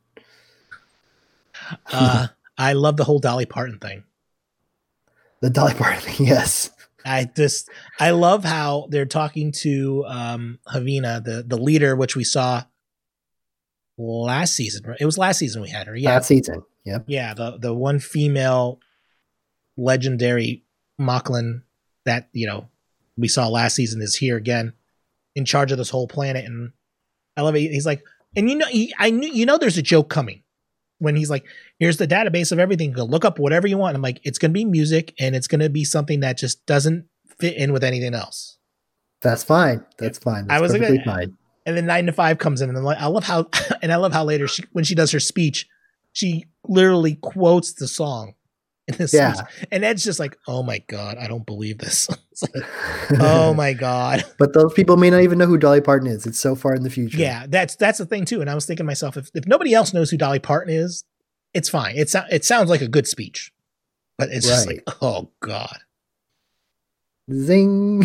Uh, 1.92 2.26
I 2.58 2.74
love 2.74 2.96
the 2.96 3.04
whole 3.04 3.18
Dolly 3.18 3.46
Parton 3.46 3.78
thing. 3.78 4.04
The 5.46 5.50
Dolly 5.50 5.74
Parton 5.74 6.00
thing, 6.00 6.26
yes. 6.26 6.72
I 7.04 7.30
just 7.36 7.70
I 8.00 8.10
love 8.10 8.42
how 8.42 8.88
they're 8.90 9.06
talking 9.06 9.52
to 9.60 10.04
um 10.08 10.58
Heveena, 10.66 11.20
the 11.24 11.44
the 11.46 11.56
leader, 11.56 11.94
which 11.94 12.16
we 12.16 12.24
saw 12.24 12.64
last 13.96 14.56
season. 14.56 14.84
Right? 14.84 14.96
It 15.00 15.06
was 15.06 15.18
last 15.18 15.38
season 15.38 15.62
we 15.62 15.68
had 15.68 15.86
her. 15.86 15.94
Yeah, 15.94 16.14
That 16.14 16.24
season. 16.24 16.64
Yep. 16.84 17.04
yeah, 17.06 17.32
the 17.32 17.58
the 17.58 17.72
one 17.72 18.00
female 18.00 18.80
legendary 19.76 20.64
Moclan 21.00 21.62
that 22.06 22.28
you 22.32 22.48
know 22.48 22.68
we 23.16 23.28
saw 23.28 23.46
last 23.46 23.76
season 23.76 24.02
is 24.02 24.16
here 24.16 24.36
again, 24.36 24.72
in 25.36 25.44
charge 25.44 25.70
of 25.70 25.78
this 25.78 25.90
whole 25.90 26.08
planet, 26.08 26.44
and 26.44 26.72
I 27.36 27.42
love 27.42 27.54
it. 27.54 27.60
He's 27.60 27.86
like, 27.86 28.02
and 28.34 28.50
you 28.50 28.56
know, 28.56 28.66
he, 28.66 28.92
I 28.98 29.10
knew 29.10 29.30
you 29.32 29.46
know 29.46 29.58
there's 29.58 29.78
a 29.78 29.82
joke 29.82 30.10
coming. 30.10 30.42
When 30.98 31.16
he's 31.16 31.30
like, 31.30 31.44
"Here's 31.78 31.96
the 31.96 32.06
database 32.06 32.52
of 32.52 32.58
everything. 32.58 32.92
Go 32.92 33.04
look 33.04 33.24
up 33.24 33.38
whatever 33.38 33.66
you 33.66 33.78
want." 33.78 33.96
I'm 33.96 34.02
like, 34.02 34.20
"It's 34.24 34.38
going 34.38 34.50
to 34.50 34.54
be 34.54 34.64
music, 34.64 35.14
and 35.18 35.34
it's 35.34 35.46
going 35.46 35.60
to 35.60 35.70
be 35.70 35.84
something 35.84 36.20
that 36.20 36.38
just 36.38 36.64
doesn't 36.66 37.06
fit 37.38 37.56
in 37.56 37.72
with 37.72 37.84
anything 37.84 38.14
else." 38.14 38.58
That's 39.22 39.42
fine. 39.44 39.84
That's 39.98 40.18
fine. 40.18 40.46
That's 40.46 40.58
I 40.58 40.60
was 40.60 40.72
like, 40.72 41.04
fine. 41.04 41.36
And 41.64 41.76
then 41.76 41.86
nine 41.86 42.06
to 42.06 42.12
five 42.12 42.38
comes 42.38 42.60
in, 42.60 42.68
and 42.68 42.78
I'm 42.78 42.84
like, 42.84 42.98
I 43.00 43.06
love 43.06 43.24
how, 43.24 43.48
and 43.82 43.92
I 43.92 43.96
love 43.96 44.12
how 44.12 44.24
later 44.24 44.46
she, 44.46 44.64
when 44.72 44.84
she 44.84 44.94
does 44.94 45.10
her 45.10 45.20
speech, 45.20 45.66
she 46.12 46.46
literally 46.64 47.16
quotes 47.16 47.72
the 47.74 47.88
song 47.88 48.34
in 48.92 48.96
this 48.96 49.12
Yeah. 49.12 49.34
and 49.72 49.84
Ed's 49.84 50.04
just 50.04 50.18
like, 50.20 50.36
"Oh 50.46 50.62
my 50.62 50.78
god, 50.88 51.18
I 51.18 51.26
don't 51.26 51.44
believe 51.46 51.78
this." 51.78 52.08
It's 52.36 52.42
like, 52.54 52.64
oh 53.20 53.54
my 53.54 53.72
god, 53.72 54.22
but 54.38 54.52
those 54.52 54.74
people 54.74 54.98
may 54.98 55.08
not 55.08 55.22
even 55.22 55.38
know 55.38 55.46
who 55.46 55.56
Dolly 55.56 55.80
Parton 55.80 56.06
is. 56.06 56.26
It's 56.26 56.38
so 56.38 56.54
far 56.54 56.74
in 56.74 56.82
the 56.82 56.90
future. 56.90 57.16
yeah, 57.16 57.46
that's 57.48 57.76
that's 57.76 57.96
the 57.98 58.04
thing 58.04 58.26
too. 58.26 58.42
And 58.42 58.50
I 58.50 58.54
was 58.54 58.66
thinking 58.66 58.84
to 58.84 58.86
myself, 58.86 59.16
if, 59.16 59.30
if 59.34 59.46
nobody 59.46 59.72
else 59.72 59.94
knows 59.94 60.10
who 60.10 60.18
Dolly 60.18 60.38
Parton 60.38 60.74
is, 60.74 61.02
it's 61.54 61.70
fine. 61.70 61.96
It 61.96 62.10
so- 62.10 62.26
it 62.30 62.44
sounds 62.44 62.68
like 62.68 62.82
a 62.82 62.88
good 62.88 63.06
speech, 63.06 63.52
but 64.18 64.28
it's 64.30 64.46
just 64.46 64.66
like, 64.66 64.82
oh 65.00 65.30
god. 65.40 65.78
Zing. 67.32 68.04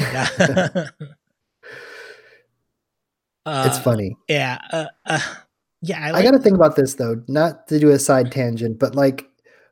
Uh, 3.45 3.63
it's 3.67 3.79
funny. 3.79 4.15
Yeah. 4.27 4.59
Uh, 4.71 4.85
uh, 5.05 5.19
yeah. 5.81 6.11
I, 6.13 6.19
I 6.19 6.23
got 6.23 6.31
to 6.31 6.39
think 6.39 6.55
about 6.55 6.75
this 6.75 6.93
though, 6.95 7.21
not 7.27 7.67
to 7.69 7.79
do 7.79 7.89
a 7.89 8.00
side 8.00 8.31
tangent, 8.31 8.79
but 8.79 8.95
like 8.95 9.27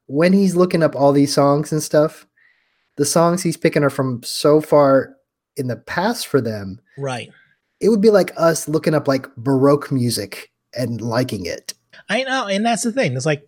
when 0.10 0.34
he's 0.34 0.56
looking 0.56 0.82
up 0.82 0.96
all 0.96 1.12
these 1.14 1.32
songs 1.34 1.72
and 1.72 1.84
stuff, 1.84 2.26
the 2.98 3.06
songs 3.06 3.44
he's 3.44 3.58
picking 3.58 3.84
are 3.84 3.92
from 3.92 4.22
so 4.24 4.60
far 4.60 5.16
in 5.56 5.68
the 5.68 5.76
past 5.78 6.28
for 6.28 6.42
them. 6.42 6.82
right. 6.98 7.30
It 7.80 7.88
would 7.88 8.02
be 8.02 8.10
like 8.10 8.34
us 8.36 8.68
looking 8.68 8.94
up 8.94 9.08
like 9.08 9.34
Baroque 9.38 9.90
music 9.90 10.52
and 10.74 11.00
liking 11.00 11.46
it. 11.46 11.76
I 12.10 12.24
know, 12.24 12.48
and 12.48 12.66
that's 12.66 12.84
the 12.84 12.92
thing. 12.92 13.16
It's 13.16 13.26
like, 13.26 13.48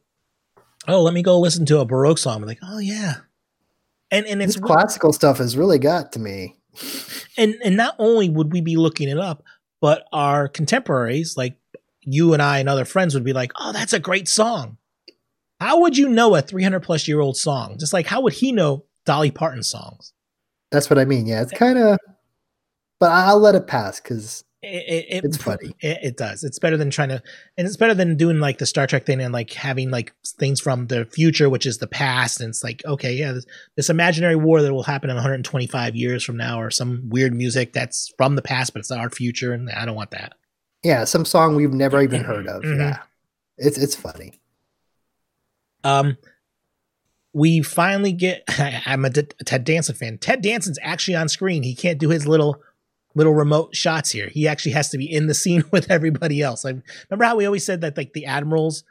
oh, 0.87 1.01
let 1.01 1.13
me 1.13 1.21
go 1.21 1.37
listen 1.37 1.65
to 1.65 1.79
a 1.79 1.85
Baroque 1.85 2.17
song. 2.17 2.37
I'm 2.37 2.47
like, 2.47 2.59
oh 2.63 2.79
yeah, 2.79 3.15
and 4.09 4.25
and 4.25 4.41
it's 4.41 4.55
This 4.55 4.63
classical 4.63 5.11
stuff 5.11 5.39
has 5.39 5.57
really 5.57 5.79
got 5.79 6.13
to 6.13 6.19
me. 6.19 6.55
and 7.37 7.55
and 7.61 7.75
not 7.75 7.95
only 7.99 8.29
would 8.29 8.53
we 8.53 8.61
be 8.61 8.77
looking 8.77 9.09
it 9.09 9.17
up, 9.17 9.43
but 9.81 10.05
our 10.13 10.47
contemporaries, 10.47 11.35
like 11.35 11.57
you 12.01 12.33
and 12.33 12.41
I 12.41 12.59
and 12.59 12.69
other 12.69 12.85
friends, 12.85 13.13
would 13.15 13.25
be 13.25 13.33
like, 13.33 13.51
oh, 13.59 13.73
that's 13.73 13.93
a 13.93 13.99
great 13.99 14.29
song. 14.29 14.77
How 15.61 15.79
would 15.81 15.95
you 15.97 16.09
know 16.09 16.35
a 16.35 16.41
300 16.41 16.79
plus 16.81 17.07
year 17.07 17.19
old 17.21 17.37
song? 17.37 17.77
Just 17.79 17.93
like 17.93 18.07
how 18.07 18.21
would 18.21 18.33
he 18.33 18.51
know 18.51 18.85
Dolly 19.05 19.31
Parton 19.31 19.63
songs? 19.63 20.11
That's 20.71 20.89
what 20.89 20.97
I 20.99 21.05
mean. 21.05 21.27
Yeah, 21.27 21.41
it's 21.43 21.51
kind 21.51 21.77
of, 21.77 21.99
but 22.99 23.11
I'll 23.11 23.39
let 23.39 23.55
it 23.55 23.67
pass 23.67 23.99
because 24.01 24.43
It, 24.63 24.67
it, 24.87 25.05
it- 25.09 25.25
It's 25.25 25.37
funny. 25.37 25.75
It, 25.79 25.99
it 26.03 26.17
does. 26.17 26.43
It's 26.43 26.59
better 26.59 26.77
than 26.77 26.89
trying 26.91 27.09
to, 27.09 27.21
and 27.57 27.67
it's 27.67 27.77
better 27.77 27.93
than 27.93 28.15
doing 28.17 28.39
like 28.39 28.57
the 28.59 28.65
Star 28.65 28.87
Trek 28.87 29.05
thing 29.05 29.19
and 29.21 29.33
like 29.33 29.51
having 29.53 29.89
like 29.91 30.13
things 30.39 30.59
from 30.61 30.87
the 30.87 31.05
future, 31.05 31.49
which 31.49 31.65
is 31.65 31.77
the 31.79 31.87
past. 31.87 32.39
And 32.41 32.49
it's 32.49 32.63
like, 32.63 32.81
okay, 32.85 33.13
yeah, 33.13 33.31
this, 33.33 33.45
this 33.75 33.89
imaginary 33.89 34.35
war 34.35 34.61
that 34.61 34.73
will 34.73 34.83
happen 34.83 35.09
in 35.09 35.15
125 35.15 35.95
years 35.95 36.23
from 36.23 36.37
now, 36.37 36.59
or 36.61 36.69
some 36.71 37.03
weird 37.09 37.33
music 37.33 37.73
that's 37.73 38.11
from 38.17 38.35
the 38.35 38.41
past, 38.41 38.73
but 38.73 38.79
it's 38.79 38.91
our 38.91 39.09
future. 39.09 39.51
And 39.53 39.69
I 39.69 39.85
don't 39.85 39.95
want 39.95 40.11
that. 40.11 40.33
yeah, 40.83 41.03
some 41.05 41.25
song 41.25 41.55
we've 41.55 41.73
never 41.73 42.01
even 42.01 42.23
heard 42.23 42.47
of. 42.47 42.63
Mhm. 42.63 42.79
Yeah, 42.79 42.99
it's 43.57 43.77
it's 43.77 43.95
funny. 43.95 44.39
Um, 45.83 46.17
we 47.33 47.61
finally 47.61 48.11
get. 48.13 48.43
I'm 48.85 49.05
a 49.05 49.09
D- 49.09 49.27
Ted 49.45 49.63
Danson 49.63 49.95
fan. 49.95 50.17
Ted 50.17 50.41
Danson's 50.41 50.79
actually 50.81 51.15
on 51.15 51.29
screen. 51.29 51.63
He 51.63 51.75
can't 51.75 51.99
do 51.99 52.09
his 52.09 52.27
little 52.27 52.61
little 53.15 53.33
remote 53.33 53.75
shots 53.75 54.09
here. 54.11 54.29
He 54.29 54.47
actually 54.47 54.71
has 54.73 54.89
to 54.89 54.97
be 54.97 55.11
in 55.11 55.27
the 55.27 55.33
scene 55.33 55.63
with 55.71 55.89
everybody 55.91 56.41
else. 56.41 56.65
I 56.65 56.69
remember 57.09 57.25
how 57.25 57.35
we 57.35 57.45
always 57.45 57.65
said 57.65 57.81
that 57.81 57.97
like 57.97 58.13
the 58.13 58.25
admirals 58.25 58.83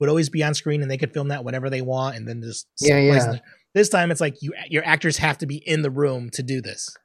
would 0.00 0.08
always 0.08 0.28
be 0.28 0.42
on 0.44 0.54
screen 0.54 0.80
and 0.82 0.90
they 0.90 0.96
could 0.98 1.12
film 1.12 1.28
that 1.28 1.44
whenever 1.44 1.68
they 1.70 1.82
want, 1.82 2.16
and 2.16 2.26
then 2.28 2.40
just 2.42 2.66
Yeah, 2.80 2.98
yeah. 2.98 3.34
it. 3.34 3.42
This 3.74 3.88
time 3.88 4.10
it's 4.10 4.20
like 4.20 4.42
you 4.42 4.52
your 4.68 4.84
actors 4.84 5.18
have 5.18 5.38
to 5.38 5.46
be 5.46 5.56
in 5.56 5.82
the 5.82 5.90
room 5.90 6.30
to 6.30 6.42
do 6.42 6.60
this. 6.60 6.96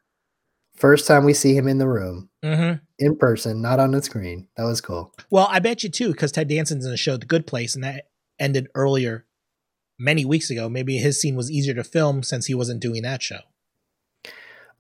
First 0.76 1.08
time 1.08 1.24
we 1.24 1.34
see 1.34 1.56
him 1.56 1.68
in 1.68 1.78
the 1.78 1.88
room 1.88 2.30
Mm-hmm. 2.44 2.84
in 3.00 3.16
person, 3.18 3.62
not 3.62 3.80
on 3.80 3.92
the 3.92 4.02
screen. 4.02 4.48
That 4.58 4.64
was 4.66 4.82
cool. 4.82 5.14
Well, 5.30 5.48
I 5.50 5.60
bet 5.60 5.84
you 5.84 5.90
too, 5.90 6.12
because 6.12 6.32
Ted 6.32 6.50
Danson's 6.50 6.84
in 6.86 6.92
the 6.92 6.98
show 6.98 7.16
The 7.18 7.26
Good 7.28 7.46
Place, 7.48 7.74
and 7.76 7.84
that 7.84 8.06
ended 8.40 8.68
earlier, 8.76 9.26
many 10.04 10.26
weeks 10.26 10.50
ago. 10.50 10.70
Maybe 10.70 10.98
his 10.98 11.20
scene 11.20 11.36
was 11.36 11.50
easier 11.50 11.74
to 11.76 11.84
film 11.84 12.24
since 12.24 12.48
he 12.48 12.54
wasn't 12.54 12.82
doing 12.82 13.02
that 13.04 13.22
show. 13.22 13.40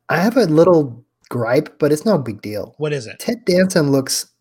I 0.10 0.18
have 0.18 0.38
a 0.38 0.46
little 0.46 1.06
gripe, 1.30 1.80
but 1.80 1.92
it's 1.92 2.06
no 2.06 2.18
big 2.18 2.42
deal. 2.42 2.75
What 2.77 2.94
is 2.94 3.08
it? 3.08 3.20
Ted 3.20 3.46
Danson 3.46 3.92
looks, 3.92 4.32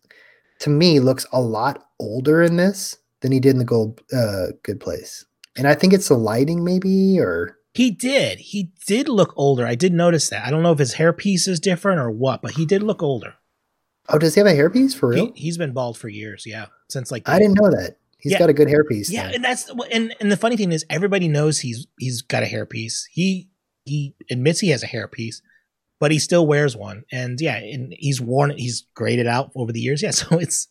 to 0.59 0.69
me, 0.69 0.99
looks 0.99 1.25
a 1.31 1.41
lot 1.41 1.87
older 1.99 2.43
in 2.43 2.57
this 2.57 2.97
than 3.21 3.31
he 3.31 3.39
did 3.39 3.51
in 3.51 3.59
the 3.59 3.65
Gold 3.65 4.01
uh, 4.15 4.47
Good 4.63 4.79
Place, 4.79 5.25
and 5.57 5.67
I 5.67 5.73
think 5.73 5.93
it's 5.93 6.09
the 6.09 6.17
lighting, 6.17 6.63
maybe, 6.63 7.19
or 7.19 7.57
He 7.73 7.89
did. 7.89 8.39
He 8.39 8.73
did 8.85 9.07
look 9.07 9.33
older. 9.37 9.65
I 9.65 9.75
did 9.75 9.93
notice 9.93 10.29
that. 10.29 10.45
I 10.45 10.51
don't 10.51 10.63
know 10.63 10.73
if 10.73 10.79
his 10.79 10.95
hairpiece 10.95 11.47
is 11.47 11.59
different 11.59 11.99
or 11.99 12.11
what, 12.11 12.41
but 12.41 12.51
he 12.51 12.65
did 12.65 12.83
look 12.83 13.01
older. 13.01 13.35
oh, 14.09 14.17
does 14.17 14.35
he 14.35 14.39
have 14.39 14.47
a 14.47 14.51
hairpiece 14.51 14.93
for 14.93 15.09
real? 15.09 15.31
He, 15.33 15.47
has 15.47 15.57
been 15.57 15.73
bald 15.73 15.97
for 15.97 16.09
years. 16.09 16.43
Yeah, 16.45 16.65
since 16.89 17.11
like 17.11 17.27
I 17.27 17.39
didn't 17.39 17.59
know 17.61 17.71
that. 17.71 17.97
He's 18.23 18.31
Yeah. 18.31 18.39
got 18.39 18.49
a 18.49 18.53
good 18.53 18.69
hairpiece. 18.69 19.09
Yeah, 19.11 19.29
and 19.35 19.43
that's 19.43 19.69
and 19.91 20.15
and 20.21 20.31
the 20.31 20.37
funny 20.37 20.55
thing 20.57 20.71
is 20.71 20.85
everybody 20.89 21.27
knows 21.27 21.59
he's 21.59 21.85
he's 21.99 22.21
got 22.21 22.41
a 22.41 22.45
hairpiece. 22.45 23.01
He 23.11 23.49
he 23.83 24.15
admits 24.31 24.61
he 24.61 24.69
has 24.69 24.81
a 24.81 24.87
hairpiece, 24.87 25.41
but 25.99 26.11
he 26.11 26.19
still 26.19 26.47
wears 26.47 26.75
one. 26.75 27.03
And 27.11 27.39
yeah, 27.41 27.57
and 27.57 27.93
he's 27.99 28.21
worn 28.21 28.51
it. 28.51 28.59
He's 28.59 28.85
grayed 28.95 29.19
it 29.19 29.27
out 29.27 29.51
over 29.57 29.73
the 29.73 29.81
years. 29.81 30.01
Yeah, 30.03 30.11
so 30.11 30.39
it's 30.39 30.69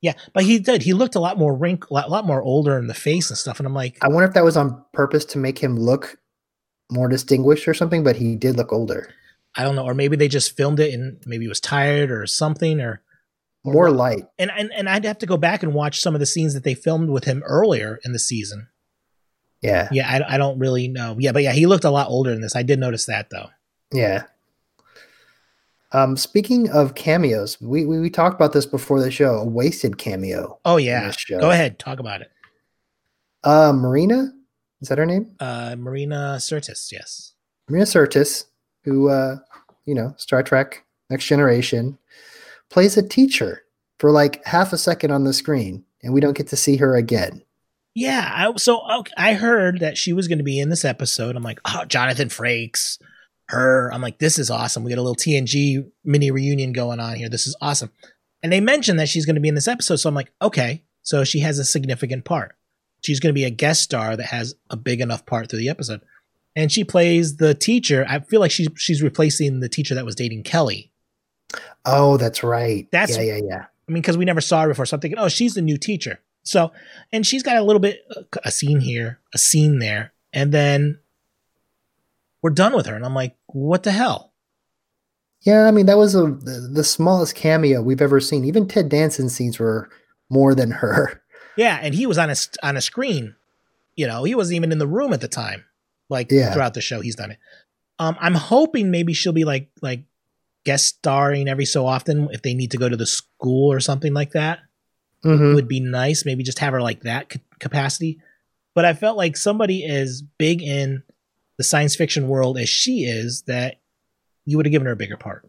yeah, 0.00 0.14
but 0.32 0.44
he 0.44 0.60
did. 0.60 0.82
He 0.82 0.92
looked 0.92 1.16
a 1.16 1.20
lot 1.20 1.38
more 1.38 1.54
wrinkle, 1.56 1.88
a 1.90 2.00
lot, 2.00 2.10
lot 2.10 2.24
more 2.24 2.40
older 2.40 2.78
in 2.78 2.86
the 2.86 2.94
face 2.94 3.30
and 3.30 3.36
stuff. 3.38 3.58
And 3.58 3.66
I'm 3.66 3.74
like, 3.74 3.98
I 4.00 4.08
wonder 4.08 4.28
if 4.28 4.34
that 4.34 4.44
was 4.44 4.56
on 4.56 4.84
purpose 4.92 5.24
to 5.26 5.38
make 5.38 5.58
him 5.58 5.76
look 5.76 6.18
more 6.90 7.08
distinguished 7.08 7.66
or 7.66 7.74
something, 7.74 8.04
but 8.04 8.14
he 8.16 8.36
did 8.36 8.56
look 8.56 8.72
older. 8.72 9.12
I 9.56 9.64
don't 9.64 9.74
know, 9.76 9.84
or 9.84 9.94
maybe 9.94 10.16
they 10.16 10.28
just 10.28 10.56
filmed 10.56 10.78
it 10.80 10.94
and 10.94 11.20
maybe 11.26 11.44
he 11.44 11.48
was 11.48 11.60
tired 11.60 12.10
or 12.12 12.26
something, 12.26 12.80
or 12.80 13.02
More 13.64 13.90
light. 13.90 14.24
and, 14.38 14.50
and 14.56 14.72
and 14.72 14.88
I'd 14.88 15.04
have 15.04 15.18
to 15.18 15.26
go 15.26 15.36
back 15.36 15.62
and 15.62 15.72
watch 15.72 16.00
some 16.00 16.14
of 16.14 16.20
the 16.20 16.26
scenes 16.26 16.54
that 16.54 16.64
they 16.64 16.74
filmed 16.74 17.10
with 17.10 17.24
him 17.24 17.42
earlier 17.46 18.00
in 18.04 18.12
the 18.12 18.18
season. 18.18 18.68
Yeah. 19.60 19.88
Yeah, 19.92 20.08
I, 20.08 20.34
I 20.34 20.38
don't 20.38 20.58
really 20.58 20.88
know. 20.88 21.16
Yeah, 21.18 21.30
but 21.30 21.44
yeah, 21.44 21.52
he 21.52 21.66
looked 21.66 21.84
a 21.84 21.90
lot 21.90 22.08
older 22.08 22.32
in 22.32 22.40
this. 22.40 22.56
I 22.56 22.64
did 22.64 22.80
notice 22.80 23.06
that 23.06 23.30
though. 23.30 23.50
Yeah. 23.92 24.24
Um, 25.92 26.16
speaking 26.16 26.70
of 26.70 26.94
cameos, 26.94 27.60
we, 27.60 27.84
we 27.84 28.00
we 28.00 28.10
talked 28.10 28.34
about 28.34 28.52
this 28.52 28.66
before 28.66 29.00
the 29.00 29.10
show. 29.10 29.34
A 29.34 29.44
wasted 29.44 29.98
cameo. 29.98 30.58
Oh 30.64 30.78
yeah, 30.78 31.12
go 31.28 31.50
ahead, 31.50 31.78
talk 31.78 32.00
about 32.00 32.22
it. 32.22 32.30
Uh, 33.44 33.72
Marina, 33.74 34.32
is 34.80 34.88
that 34.88 34.98
her 34.98 35.04
name? 35.04 35.32
Uh, 35.38 35.76
Marina 35.78 36.36
Sirtis, 36.38 36.90
yes. 36.90 37.34
Marina 37.68 37.84
Sirtis, 37.84 38.46
who 38.84 39.10
uh, 39.10 39.36
you 39.84 39.94
know, 39.94 40.14
Star 40.16 40.42
Trek 40.42 40.82
Next 41.10 41.26
Generation, 41.26 41.98
plays 42.72 42.96
a 42.96 43.06
teacher 43.06 43.62
for 43.98 44.10
like 44.10 44.44
half 44.44 44.72
a 44.72 44.78
second 44.78 45.12
on 45.12 45.24
the 45.24 45.32
screen, 45.32 45.84
and 46.02 46.12
we 46.12 46.20
don't 46.20 46.36
get 46.36 46.48
to 46.48 46.56
see 46.56 46.78
her 46.78 46.96
again. 46.96 47.42
Yeah, 47.94 48.28
I, 48.32 48.56
so 48.56 48.80
okay, 49.00 49.12
I 49.16 49.34
heard 49.34 49.80
that 49.80 49.98
she 49.98 50.12
was 50.12 50.26
going 50.26 50.38
to 50.38 50.44
be 50.44 50.58
in 50.58 50.70
this 50.70 50.84
episode. 50.84 51.36
I'm 51.36 51.42
like, 51.42 51.60
oh, 51.66 51.84
Jonathan 51.84 52.28
Frakes, 52.28 52.98
her. 53.48 53.92
I'm 53.92 54.00
like, 54.00 54.18
this 54.18 54.38
is 54.38 54.50
awesome. 54.50 54.82
We 54.82 54.90
got 54.90 54.98
a 54.98 55.02
little 55.02 55.14
TNG 55.14 55.86
mini 56.02 56.30
reunion 56.30 56.72
going 56.72 57.00
on 57.00 57.16
here. 57.16 57.28
This 57.28 57.46
is 57.46 57.54
awesome. 57.60 57.92
And 58.42 58.50
they 58.50 58.60
mentioned 58.60 58.98
that 58.98 59.08
she's 59.08 59.26
going 59.26 59.36
to 59.36 59.40
be 59.40 59.48
in 59.48 59.54
this 59.54 59.68
episode, 59.68 59.96
so 59.96 60.08
I'm 60.08 60.14
like, 60.14 60.32
okay, 60.40 60.82
so 61.02 61.22
she 61.22 61.40
has 61.40 61.58
a 61.58 61.64
significant 61.64 62.24
part. 62.24 62.56
She's 63.04 63.20
going 63.20 63.32
to 63.32 63.38
be 63.38 63.44
a 63.44 63.50
guest 63.50 63.82
star 63.82 64.16
that 64.16 64.26
has 64.26 64.54
a 64.70 64.76
big 64.76 65.00
enough 65.00 65.26
part 65.26 65.50
through 65.50 65.58
the 65.58 65.68
episode, 65.68 66.00
and 66.56 66.72
she 66.72 66.84
plays 66.84 67.36
the 67.36 67.54
teacher. 67.54 68.06
I 68.08 68.20
feel 68.20 68.40
like 68.40 68.50
she's 68.50 68.68
she's 68.76 69.02
replacing 69.02 69.60
the 69.60 69.68
teacher 69.68 69.94
that 69.94 70.06
was 70.06 70.14
dating 70.14 70.44
Kelly. 70.44 70.91
Oh, 71.84 72.16
that's 72.16 72.42
right. 72.42 72.88
That's- 72.92 73.16
yeah, 73.16 73.22
yeah, 73.36 73.40
yeah. 73.48 73.64
I 73.88 73.92
mean, 73.92 74.00
because 74.02 74.16
we 74.16 74.24
never 74.24 74.40
saw 74.40 74.62
her 74.62 74.68
before, 74.68 74.86
so 74.86 74.96
I'm 74.96 75.00
thinking, 75.00 75.18
oh, 75.18 75.28
she's 75.28 75.54
the 75.54 75.62
new 75.62 75.76
teacher. 75.76 76.20
So, 76.44 76.72
and 77.12 77.26
she's 77.26 77.42
got 77.42 77.56
a 77.56 77.62
little 77.62 77.80
bit 77.80 78.00
a 78.44 78.50
scene 78.50 78.80
here, 78.80 79.20
a 79.34 79.38
scene 79.38 79.78
there, 79.80 80.12
and 80.32 80.52
then 80.52 80.98
we're 82.42 82.50
done 82.50 82.74
with 82.74 82.86
her. 82.86 82.94
And 82.96 83.04
I'm 83.04 83.14
like, 83.14 83.36
what 83.46 83.82
the 83.82 83.92
hell? 83.92 84.32
Yeah, 85.42 85.66
I 85.66 85.72
mean 85.72 85.86
that 85.86 85.98
was 85.98 86.14
a 86.14 86.22
the, 86.26 86.70
the 86.72 86.84
smallest 86.84 87.34
cameo 87.34 87.82
we've 87.82 88.00
ever 88.00 88.20
seen. 88.20 88.44
Even 88.44 88.68
Ted 88.68 88.88
Danson's 88.88 89.34
scenes 89.34 89.58
were 89.58 89.88
more 90.30 90.54
than 90.54 90.70
her. 90.70 91.20
Yeah, 91.56 91.78
and 91.82 91.94
he 91.94 92.06
was 92.06 92.16
on 92.16 92.30
a 92.30 92.34
on 92.62 92.76
a 92.76 92.80
screen. 92.80 93.34
You 93.96 94.06
know, 94.06 94.24
he 94.24 94.34
wasn't 94.34 94.56
even 94.56 94.72
in 94.72 94.78
the 94.78 94.86
room 94.86 95.12
at 95.12 95.20
the 95.20 95.28
time. 95.28 95.64
Like 96.08 96.30
Yeah. 96.30 96.52
throughout 96.52 96.74
the 96.74 96.80
show, 96.80 97.00
he's 97.00 97.16
done 97.16 97.32
it. 97.32 97.38
Um, 97.98 98.16
I'm 98.20 98.34
hoping 98.34 98.90
maybe 98.90 99.12
she'll 99.14 99.32
be 99.32 99.44
like 99.44 99.68
like 99.82 100.04
guest 100.64 100.86
starring 100.86 101.48
every 101.48 101.64
so 101.64 101.86
often 101.86 102.28
if 102.32 102.42
they 102.42 102.54
need 102.54 102.70
to 102.70 102.76
go 102.78 102.88
to 102.88 102.96
the 102.96 103.06
school 103.06 103.72
or 103.72 103.80
something 103.80 104.14
like 104.14 104.32
that. 104.32 104.60
Mhm. 105.24 105.54
would 105.54 105.68
be 105.68 105.78
nice. 105.78 106.24
Maybe 106.24 106.42
just 106.42 106.58
have 106.58 106.72
her 106.72 106.82
like 106.82 107.02
that 107.02 107.28
ca- 107.30 107.38
capacity. 107.60 108.20
But 108.74 108.84
I 108.84 108.92
felt 108.92 109.16
like 109.16 109.36
somebody 109.36 109.84
as 109.84 110.20
big 110.20 110.62
in 110.62 111.04
the 111.58 111.64
science 111.64 111.94
fiction 111.94 112.26
world 112.26 112.58
as 112.58 112.68
she 112.68 113.04
is 113.04 113.42
that 113.42 113.76
you 114.46 114.56
would 114.56 114.66
have 114.66 114.72
given 114.72 114.86
her 114.86 114.92
a 114.94 114.96
bigger 114.96 115.16
part. 115.16 115.48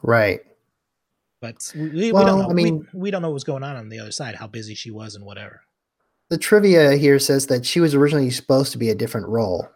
Right. 0.00 0.40
But 1.40 1.72
we, 1.74 1.88
we 1.90 2.12
Well, 2.12 2.24
don't 2.26 2.38
know. 2.40 2.50
I 2.50 2.52
mean- 2.52 2.86
we, 2.92 3.00
we 3.00 3.10
don't 3.10 3.22
know 3.22 3.30
what's 3.30 3.42
going 3.42 3.64
on 3.64 3.74
on 3.74 3.88
the 3.88 3.98
other 3.98 4.12
side, 4.12 4.36
how 4.36 4.46
busy 4.46 4.74
she 4.76 4.92
was 4.92 5.16
and 5.16 5.24
whatever. 5.24 5.62
the 6.30 6.38
trivia 6.38 6.92
here 6.96 7.18
says 7.18 7.48
that 7.48 7.66
she 7.66 7.80
was 7.80 7.94
originally 7.96 8.30
supposed 8.30 8.70
to 8.72 8.78
be 8.78 8.90
a 8.90 8.94
different 8.94 9.26
role. 9.28 9.68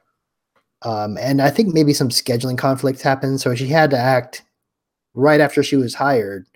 Um, 0.83 1.17
and 1.19 1.41
I 1.41 1.51
think 1.51 1.73
maybe 1.73 1.93
some 1.93 2.11
scheduling 2.11 2.59
conflicts 2.59 3.03
happened, 3.03 3.41
so 3.41 3.55
she 3.55 3.69
had 3.69 3.91
to 3.91 3.99
act 3.99 4.45
right 5.15 5.41
after 5.41 5.63
she 5.63 5.77
was 5.77 5.95
hired. 5.95 6.47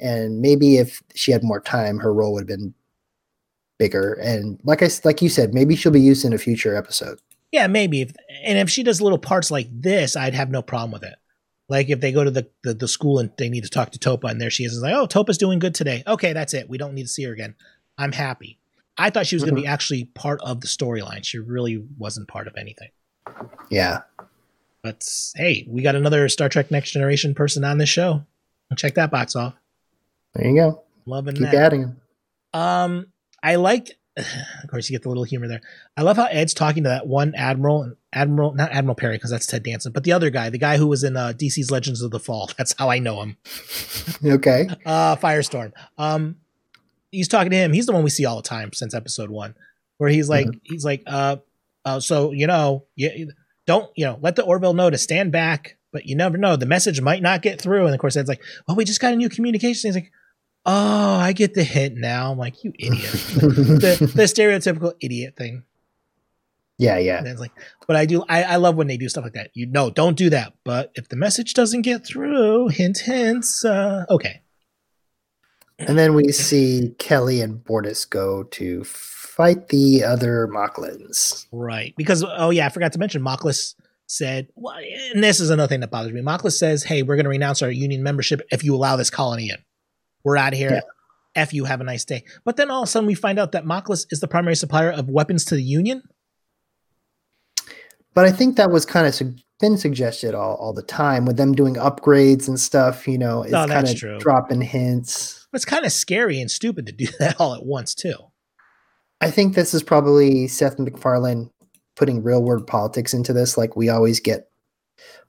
And 0.00 0.40
maybe 0.40 0.78
if 0.78 1.02
she 1.14 1.30
had 1.32 1.44
more 1.44 1.60
time, 1.60 1.98
her 1.98 2.12
role 2.12 2.32
would 2.34 2.40
have 2.40 2.58
been 2.58 2.74
bigger. 3.78 4.14
And 4.14 4.58
like 4.64 4.82
I 4.82 4.88
like 5.04 5.22
you 5.22 5.28
said, 5.28 5.54
maybe 5.54 5.76
she'll 5.76 5.92
be 5.92 6.00
used 6.00 6.24
in 6.24 6.32
a 6.32 6.38
future 6.38 6.76
episode. 6.76 7.20
Yeah, 7.52 7.68
maybe. 7.68 8.00
If, 8.00 8.16
and 8.42 8.58
if 8.58 8.68
she 8.68 8.82
does 8.82 9.00
little 9.00 9.18
parts 9.18 9.50
like 9.50 9.68
this, 9.70 10.16
I'd 10.16 10.34
have 10.34 10.50
no 10.50 10.62
problem 10.62 10.90
with 10.90 11.04
it. 11.04 11.14
Like 11.68 11.88
if 11.88 12.00
they 12.00 12.12
go 12.12 12.24
to 12.24 12.30
the, 12.30 12.48
the, 12.64 12.74
the 12.74 12.88
school 12.88 13.20
and 13.20 13.30
they 13.38 13.48
need 13.48 13.62
to 13.62 13.70
talk 13.70 13.90
to 13.92 13.98
Topa, 13.98 14.30
and 14.30 14.40
there 14.40 14.50
she 14.50 14.64
is, 14.64 14.74
it's 14.74 14.82
like, 14.82 14.94
oh, 14.94 15.06
Topa's 15.06 15.38
doing 15.38 15.60
good 15.60 15.74
today. 15.74 16.02
Okay, 16.06 16.32
that's 16.32 16.52
it. 16.52 16.68
We 16.68 16.76
don't 16.76 16.94
need 16.94 17.04
to 17.04 17.08
see 17.08 17.22
her 17.24 17.32
again. 17.32 17.54
I'm 17.96 18.12
happy. 18.12 18.58
I 18.98 19.10
thought 19.10 19.26
she 19.26 19.36
was 19.36 19.44
going 19.44 19.54
to 19.54 19.62
be 19.62 19.66
actually 19.66 20.04
part 20.04 20.40
of 20.42 20.60
the 20.60 20.66
storyline. 20.66 21.24
She 21.24 21.38
really 21.38 21.84
wasn't 21.96 22.28
part 22.28 22.48
of 22.48 22.56
anything. 22.56 22.90
Yeah. 23.70 24.02
But 24.82 25.08
hey, 25.34 25.66
we 25.68 25.82
got 25.82 25.94
another 25.96 26.28
Star 26.28 26.48
Trek 26.48 26.70
Next 26.70 26.90
Generation 26.92 27.34
person 27.34 27.64
on 27.64 27.78
this 27.78 27.88
show. 27.88 28.24
Check 28.76 28.94
that 28.94 29.10
box 29.10 29.36
off. 29.36 29.54
There 30.34 30.46
you 30.48 30.56
go. 30.56 30.82
Loving 31.06 31.36
Keep 31.36 31.44
that. 31.44 31.54
adding 31.54 31.80
them. 31.82 32.00
Um, 32.52 33.06
I 33.42 33.56
liked. 33.56 33.94
Of 34.62 34.70
course, 34.70 34.88
you 34.88 34.94
get 34.94 35.02
the 35.02 35.08
little 35.08 35.24
humor 35.24 35.46
there. 35.46 35.60
I 35.96 36.02
love 36.02 36.16
how 36.16 36.24
Ed's 36.24 36.54
talking 36.54 36.84
to 36.84 36.88
that 36.88 37.06
one 37.06 37.34
admiral, 37.36 37.94
admiral, 38.12 38.54
not 38.54 38.72
Admiral 38.72 38.94
Perry, 38.96 39.16
because 39.16 39.30
that's 39.30 39.46
Ted 39.46 39.62
Danson, 39.62 39.92
but 39.92 40.02
the 40.04 40.12
other 40.12 40.30
guy, 40.30 40.50
the 40.50 40.58
guy 40.58 40.76
who 40.78 40.86
was 40.86 41.04
in 41.04 41.16
uh, 41.16 41.32
DC's 41.36 41.70
Legends 41.70 42.00
of 42.00 42.10
the 42.10 42.18
Fall. 42.18 42.50
That's 42.58 42.74
how 42.78 42.88
I 42.90 42.98
know 42.98 43.20
him. 43.22 43.36
Okay. 44.24 44.68
Uh, 44.86 45.16
Firestorm. 45.16 45.72
Um, 45.98 46.36
he's 47.12 47.28
talking 47.28 47.50
to 47.50 47.56
him. 47.56 47.72
He's 47.72 47.86
the 47.86 47.92
one 47.92 48.02
we 48.02 48.10
see 48.10 48.24
all 48.24 48.36
the 48.36 48.42
time 48.42 48.72
since 48.72 48.94
episode 48.94 49.30
one, 49.30 49.54
where 49.98 50.08
he's 50.10 50.28
like, 50.28 50.46
he's 50.62 50.84
like, 50.84 51.02
uh, 51.06 51.36
uh, 51.84 52.00
so 52.00 52.32
you 52.32 52.46
know, 52.46 52.84
you 52.96 53.32
don't, 53.66 53.90
you 53.96 54.04
know, 54.04 54.18
let 54.20 54.36
the 54.36 54.44
Orville 54.44 54.74
know 54.74 54.90
to 54.90 54.98
stand 54.98 55.32
back, 55.32 55.76
but 55.92 56.06
you 56.06 56.16
never 56.16 56.36
know. 56.36 56.56
The 56.56 56.66
message 56.66 57.00
might 57.00 57.22
not 57.22 57.42
get 57.42 57.60
through. 57.60 57.86
And 57.86 57.94
of 57.94 58.00
course, 58.00 58.16
Ed's 58.16 58.28
like, 58.28 58.42
well, 58.66 58.76
we 58.76 58.84
just 58.84 59.00
got 59.00 59.12
a 59.12 59.16
new 59.16 59.28
communication. 59.28 59.88
He's 59.88 59.94
like, 59.94 60.12
oh, 60.66 61.16
I 61.16 61.32
get 61.32 61.54
the 61.54 61.64
hint 61.64 61.96
now. 61.96 62.32
I'm 62.32 62.38
like, 62.38 62.62
you 62.62 62.72
idiot. 62.78 63.02
the, 63.34 64.12
the 64.14 64.24
stereotypical 64.24 64.94
idiot 65.00 65.34
thing. 65.36 65.64
Yeah, 66.76 66.98
yeah. 66.98 67.18
And 67.18 67.28
it's 67.28 67.40
like, 67.40 67.52
but 67.86 67.96
I 67.96 68.04
do, 68.04 68.24
I, 68.28 68.42
I 68.42 68.56
love 68.56 68.74
when 68.74 68.88
they 68.88 68.96
do 68.96 69.08
stuff 69.08 69.24
like 69.24 69.34
that. 69.34 69.50
You 69.54 69.66
know, 69.66 69.90
don't 69.90 70.16
do 70.16 70.30
that. 70.30 70.54
But 70.64 70.90
if 70.96 71.08
the 71.08 71.16
message 71.16 71.54
doesn't 71.54 71.82
get 71.82 72.04
through, 72.04 72.68
hint, 72.68 72.98
hints, 72.98 73.64
uh, 73.64 74.04
okay. 74.10 74.42
And 75.88 75.98
then 75.98 76.14
we 76.14 76.32
see 76.32 76.94
Kelly 76.98 77.40
and 77.40 77.58
Bortus 77.64 78.08
go 78.08 78.44
to 78.44 78.84
fight 78.84 79.68
the 79.68 80.04
other 80.04 80.48
Moclans. 80.48 81.46
Right. 81.52 81.94
Because, 81.96 82.24
oh, 82.24 82.50
yeah, 82.50 82.66
I 82.66 82.68
forgot 82.68 82.92
to 82.92 82.98
mention, 82.98 83.22
Moclus 83.22 83.74
said, 84.06 84.48
well, 84.54 84.76
and 85.12 85.22
this 85.24 85.40
is 85.40 85.50
another 85.50 85.68
thing 85.68 85.80
that 85.80 85.90
bothers 85.90 86.12
me. 86.12 86.20
Moclus 86.20 86.58
says, 86.58 86.84
hey, 86.84 87.02
we're 87.02 87.16
going 87.16 87.24
to 87.24 87.30
renounce 87.30 87.62
our 87.62 87.70
union 87.70 88.02
membership 88.02 88.42
if 88.50 88.62
you 88.62 88.74
allow 88.74 88.96
this 88.96 89.10
colony 89.10 89.50
in. 89.50 89.56
We're 90.22 90.36
out 90.36 90.52
of 90.52 90.58
here. 90.58 90.72
Yeah. 90.72 90.80
F 91.34 91.52
you, 91.52 91.64
have 91.64 91.80
a 91.80 91.84
nice 91.84 92.04
day. 92.04 92.24
But 92.44 92.56
then 92.56 92.70
all 92.70 92.82
of 92.82 92.88
a 92.88 92.90
sudden 92.90 93.08
we 93.08 93.14
find 93.14 93.38
out 93.38 93.52
that 93.52 93.64
Moclus 93.64 94.06
is 94.10 94.20
the 94.20 94.28
primary 94.28 94.54
supplier 94.54 94.90
of 94.90 95.08
weapons 95.08 95.44
to 95.46 95.56
the 95.56 95.62
union. 95.62 96.02
But 98.14 98.24
I 98.24 98.30
think 98.30 98.56
that 98.56 98.70
was 98.70 98.86
kind 98.86 99.06
of 99.06 99.14
su- 99.14 99.34
been 99.58 99.76
suggested 99.76 100.34
all, 100.34 100.54
all 100.54 100.72
the 100.72 100.82
time 100.82 101.26
with 101.26 101.36
them 101.36 101.52
doing 101.52 101.74
upgrades 101.74 102.46
and 102.46 102.60
stuff. 102.60 103.08
You 103.08 103.18
know, 103.18 103.42
it's 103.42 103.52
oh, 103.52 103.66
No, 103.66 103.72
kind 103.72 103.88
of 103.88 103.96
true. 103.96 104.18
dropping 104.20 104.62
hints. 104.62 105.43
But 105.54 105.58
it's 105.58 105.64
kind 105.66 105.86
of 105.86 105.92
scary 105.92 106.40
and 106.40 106.50
stupid 106.50 106.84
to 106.86 106.92
do 106.92 107.06
that 107.20 107.38
all 107.40 107.54
at 107.54 107.64
once, 107.64 107.94
too. 107.94 108.16
I 109.20 109.30
think 109.30 109.54
this 109.54 109.72
is 109.72 109.84
probably 109.84 110.48
Seth 110.48 110.80
MacFarlane 110.80 111.48
putting 111.94 112.24
real 112.24 112.42
world 112.42 112.66
politics 112.66 113.14
into 113.14 113.32
this. 113.32 113.56
Like 113.56 113.76
we 113.76 113.88
always 113.88 114.18
get 114.18 114.50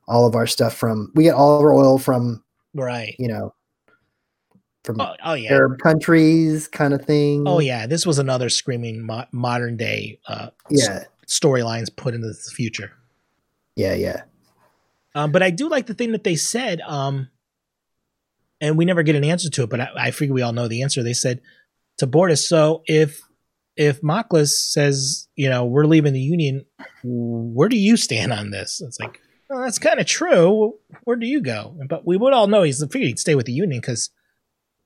all 0.08 0.26
of 0.26 0.34
our 0.34 0.48
stuff 0.48 0.76
from, 0.76 1.12
we 1.14 1.26
get 1.26 1.36
all 1.36 1.60
of 1.60 1.62
our 1.64 1.72
oil 1.72 2.00
from, 2.00 2.44
Right. 2.74 3.16
you 3.20 3.28
know, 3.28 3.54
from 4.84 5.00
Oh, 5.00 5.14
oh 5.24 5.34
yeah. 5.36 5.52
Arab 5.54 5.78
countries 5.78 6.68
kind 6.68 6.96
of 6.96 7.06
thing. 7.06 7.44
Oh 7.48 7.60
yeah, 7.60 7.86
this 7.86 8.04
was 8.04 8.18
another 8.18 8.50
screaming 8.50 9.06
mo- 9.06 9.28
modern 9.32 9.78
day 9.78 10.20
uh, 10.28 10.50
Yeah. 10.72 10.86
s- 11.02 11.06
storylines 11.28 11.96
put 11.96 12.16
into 12.16 12.30
the 12.30 12.34
future. 12.34 12.94
Yeah. 13.76 13.94
Yeah. 13.94 14.24
Um, 15.14 15.32
but 15.32 15.44
I 15.44 15.52
do 15.52 15.70
like 15.70 15.86
the 15.86 15.94
thing 15.94 16.14
that 16.14 16.24
they 16.24 16.36
said, 16.36 16.82
um, 16.82 17.30
and 18.62 18.78
we 18.78 18.86
never 18.86 19.04
get 19.04 19.16
an 19.16 19.24
answer 19.24 19.50
to 19.50 19.64
it. 19.64 19.70
But 19.70 19.82
I, 19.82 19.90
I 19.96 20.12
figure 20.12 20.34
we 20.34 20.42
all 20.42 20.54
know 20.54 20.68
the 20.68 20.82
answer. 20.82 21.04
They 21.04 21.14
said 21.14 21.42
to 21.98 22.08
Bortus, 22.08 22.46
so 22.46 22.84
if 22.86 23.22
if 23.76 24.02
Moclus 24.02 24.58
says, 24.58 25.28
you 25.36 25.50
know, 25.50 25.66
we're 25.66 25.86
leaving 25.86 26.14
the 26.14 26.22
union, 26.22 26.66
where 27.04 27.70
do 27.70 27.78
you 27.78 27.98
stand 27.98 28.32
on 28.32 28.52
this? 28.52 28.82
It's 28.82 29.00
like, 29.00 29.20
well, 29.50 29.62
that's 29.62 29.80
kind 29.80 30.00
of 30.00 30.06
true. 30.06 30.76
Where 31.04 31.18
do 31.18 31.28
you 31.28 31.42
go? 31.42 31.78
But 31.88 32.06
we 32.06 32.18
would 32.18 32.34
all 32.34 32.48
know 32.48 32.64
he's 32.64 32.82
figured 32.82 33.08
he'd 33.08 33.20
stay 33.20 33.36
with 33.36 33.46
the 33.46 33.52
union 33.52 33.82
because 33.82 34.10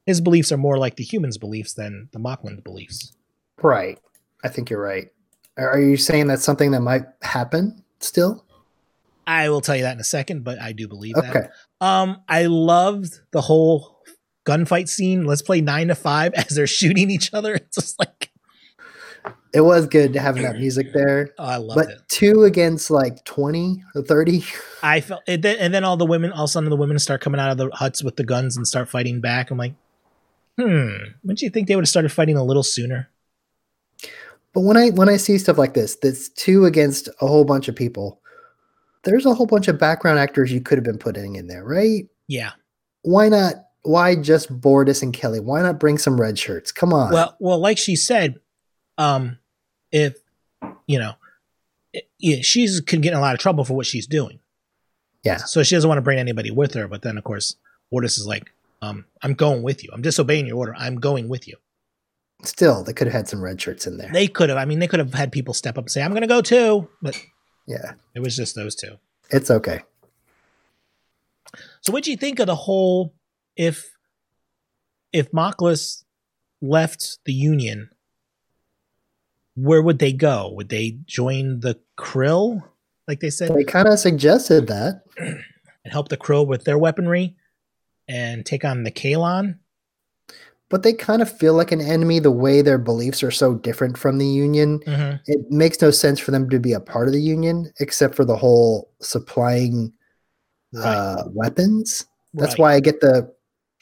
his 0.05 0.21
beliefs 0.21 0.51
are 0.51 0.57
more 0.57 0.77
like 0.77 0.95
the 0.95 1.03
humans' 1.03 1.37
beliefs 1.37 1.73
than 1.73 2.09
the 2.13 2.19
Moclan 2.19 2.63
beliefs. 2.63 3.15
Right. 3.61 3.99
I 4.43 4.49
think 4.49 4.69
you're 4.69 4.81
right. 4.81 5.09
Are 5.57 5.79
you 5.79 5.97
saying 5.97 6.27
that's 6.27 6.43
something 6.43 6.71
that 6.71 6.81
might 6.81 7.03
happen 7.21 7.83
still? 7.99 8.45
I 9.29 9.49
will 9.49 9.61
tell 9.61 9.75
you 9.75 9.83
that 9.83 9.93
in 9.93 9.99
a 9.99 10.03
second, 10.03 10.43
but 10.43 10.59
I 10.59 10.71
do 10.71 10.87
believe 10.87 11.13
that. 11.15 11.35
Okay. 11.35 11.47
Um, 11.81 12.21
I 12.27 12.45
loved 12.47 13.19
the 13.31 13.41
whole 13.41 14.01
gunfight 14.45 14.89
scene. 14.89 15.25
Let's 15.25 15.43
play 15.43 15.61
nine 15.61 15.89
to 15.89 15.95
five 15.95 16.33
as 16.35 16.47
they're 16.55 16.65
shooting 16.67 17.11
each 17.11 17.31
other. 17.33 17.53
It's 17.55 17.75
just 17.75 17.99
like, 17.99 18.31
It 19.53 19.61
was 19.61 19.85
good 19.85 20.15
having 20.15 20.41
that 20.43 20.55
music 20.57 20.93
there. 20.93 21.29
oh, 21.37 21.43
I 21.45 21.57
love 21.57 21.77
it. 21.77 21.87
But 21.89 22.09
two 22.09 22.43
against 22.43 22.89
like 22.89 23.23
20 23.25 23.83
or 23.95 24.01
30. 24.01 24.43
I 24.83 25.01
felt 25.01 25.21
it, 25.27 25.41
then- 25.43 25.57
and 25.59 25.73
then 25.73 25.83
all 25.83 25.95
the 25.97 26.05
women, 26.07 26.31
all 26.31 26.45
of 26.45 26.49
a 26.49 26.51
sudden 26.51 26.69
the 26.71 26.75
women 26.75 26.97
start 26.97 27.21
coming 27.21 27.39
out 27.39 27.51
of 27.51 27.57
the 27.57 27.69
huts 27.75 28.03
with 28.03 28.15
the 28.15 28.23
guns 28.23 28.57
and 28.57 28.67
start 28.67 28.89
fighting 28.89 29.21
back. 29.21 29.51
I'm 29.51 29.57
like, 29.59 29.75
hmm, 30.59 30.89
wouldn't 31.23 31.41
you 31.43 31.49
think 31.51 31.67
they 31.67 31.75
would 31.75 31.83
have 31.85 31.89
started 31.89 32.11
fighting 32.11 32.35
a 32.35 32.43
little 32.43 32.63
sooner? 32.63 33.09
But 34.53 34.61
when 34.61 34.75
I 34.77 34.89
when 34.89 35.07
I 35.07 35.17
see 35.17 35.37
stuff 35.37 35.59
like 35.59 35.75
this, 35.75 35.95
that's 36.01 36.29
two 36.29 36.65
against 36.65 37.07
a 37.21 37.27
whole 37.27 37.45
bunch 37.45 37.67
of 37.67 37.75
people. 37.75 38.19
There's 39.03 39.25
a 39.25 39.33
whole 39.33 39.45
bunch 39.45 39.67
of 39.67 39.77
background 39.79 40.19
actors 40.19 40.51
you 40.51 40.61
could 40.61 40.77
have 40.77 40.85
been 40.85 40.97
putting 40.97 41.35
in 41.35 41.47
there, 41.47 41.63
right? 41.63 42.07
Yeah. 42.27 42.51
Why 43.03 43.29
not? 43.29 43.55
Why 43.83 44.15
just 44.15 44.51
Bortus 44.59 45.01
and 45.01 45.13
Kelly? 45.13 45.39
Why 45.39 45.61
not 45.61 45.79
bring 45.79 45.97
some 45.97 46.19
red 46.19 46.37
shirts? 46.37 46.71
Come 46.71 46.93
on. 46.93 47.13
Well, 47.13 47.35
well, 47.39 47.59
like 47.59 47.77
she 47.77 47.95
said, 47.95 48.39
um, 48.97 49.37
if 49.91 50.17
you 50.85 50.99
know, 50.99 51.13
it, 51.93 52.09
yeah, 52.19 52.41
she's 52.41 52.81
could 52.81 53.01
get 53.01 53.13
in 53.13 53.17
a 53.17 53.21
lot 53.21 53.33
of 53.33 53.39
trouble 53.39 53.63
for 53.63 53.73
what 53.75 53.85
she's 53.85 54.05
doing. 54.05 54.39
yeah, 55.23 55.37
So 55.37 55.63
she 55.63 55.75
doesn't 55.75 55.87
want 55.87 55.97
to 55.97 56.03
bring 56.03 56.19
anybody 56.19 56.51
with 56.51 56.73
her. 56.73 56.87
But 56.87 57.01
then, 57.03 57.17
of 57.17 57.23
course, 57.23 57.55
Bortus 57.91 58.17
is 58.19 58.27
like, 58.27 58.51
um, 58.81 59.05
I'm 59.23 59.33
going 59.33 59.63
with 59.63 59.83
you. 59.83 59.89
I'm 59.93 60.01
disobeying 60.01 60.45
your 60.45 60.57
order. 60.57 60.75
I'm 60.77 60.95
going 60.99 61.29
with 61.29 61.47
you. 61.47 61.55
still 62.43 62.83
they 62.83 62.93
could 62.93 63.07
have 63.07 63.13
had 63.13 63.27
some 63.29 63.41
red 63.41 63.61
shirts 63.61 63.87
in 63.87 63.97
there. 63.97 64.09
They 64.11 64.27
could 64.27 64.49
have. 64.49 64.57
I 64.57 64.65
mean, 64.65 64.79
they 64.79 64.87
could 64.87 64.99
have 64.99 65.13
had 65.13 65.31
people 65.31 65.53
step 65.53 65.77
up 65.77 65.85
and 65.85 65.91
say, 65.91 66.01
I'm 66.03 66.11
going 66.11 66.21
to 66.21 66.27
go 66.27 66.41
too. 66.41 66.89
But 67.01 67.17
yeah, 67.69 67.93
it 68.15 68.19
was 68.19 68.35
just 68.35 68.55
those 68.55 68.75
two. 68.75 68.97
it's 69.29 69.49
okay. 69.51 69.81
So 71.81 71.93
what 71.93 72.03
do 72.03 72.11
you 72.11 72.17
think 72.17 72.39
of 72.39 72.47
the 72.47 72.55
whole 72.55 73.13
if 73.55 73.95
if 75.13 75.31
Moclus 75.31 76.03
left 76.61 77.19
the 77.25 77.33
Union, 77.33 77.89
where 79.55 79.81
would 79.81 79.99
they 79.99 80.13
go? 80.13 80.51
Would 80.53 80.69
they 80.69 80.97
join 81.05 81.61
the 81.61 81.79
Krill, 81.97 82.63
like 83.07 83.19
they 83.19 83.29
said, 83.29 83.53
They 83.55 83.63
kind 83.63 83.87
of 83.87 83.99
suggested 83.99 84.67
that. 84.67 85.03
and 85.17 85.93
help 85.93 86.09
the 86.09 86.17
Krill 86.17 86.45
with 86.45 86.65
their 86.65 86.77
weaponry 86.77 87.35
and 88.07 88.45
take 88.45 88.65
on 88.65 88.83
the 88.83 88.91
Kaylon? 88.91 89.59
But 90.69 90.83
they 90.83 90.93
kind 90.93 91.21
of 91.21 91.29
feel 91.37 91.53
like 91.55 91.71
an 91.71 91.81
enemy 91.81 92.19
the 92.19 92.31
way 92.31 92.61
their 92.61 92.77
beliefs 92.77 93.23
are 93.23 93.31
so 93.31 93.55
different 93.55 93.97
from 93.97 94.17
the 94.17 94.27
union 94.27 94.79
Mm-hmm. 94.85 95.15
it 95.27 95.39
makes 95.49 95.81
no 95.81 95.91
sense 95.91 96.19
for 96.19 96.31
them 96.31 96.49
to 96.49 96.59
be 96.59 96.73
a 96.73 96.79
part 96.79 97.07
of 97.07 97.13
the 97.13 97.21
union 97.21 97.71
except 97.79 98.15
for 98.15 98.25
the 98.25 98.35
whole 98.37 98.91
supplying 99.01 99.91
uh, 100.79 101.23
weapons 101.33 102.05
that's 102.35 102.57
why 102.59 102.73
i 102.75 102.79
get 102.79 103.01
the 103.01 103.31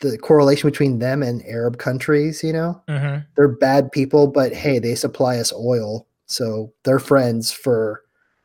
the 0.02 0.18
correlation 0.20 0.70
between 0.70 1.00
them 1.00 1.22
and 1.22 1.44
arab 1.46 1.78
countries 1.78 2.44
you 2.44 2.54
know 2.54 2.82
Mm-hmm. 2.88 3.20
they're 3.36 3.48
bad 3.50 3.92
people 3.92 4.28
but 4.28 4.54
hey 4.54 4.80
they 4.80 4.96
supply 4.96 5.38
us 5.38 5.52
oil 5.54 6.08
so 6.28 6.72
they're 6.84 7.00
friends 7.00 7.52
for 7.52 8.04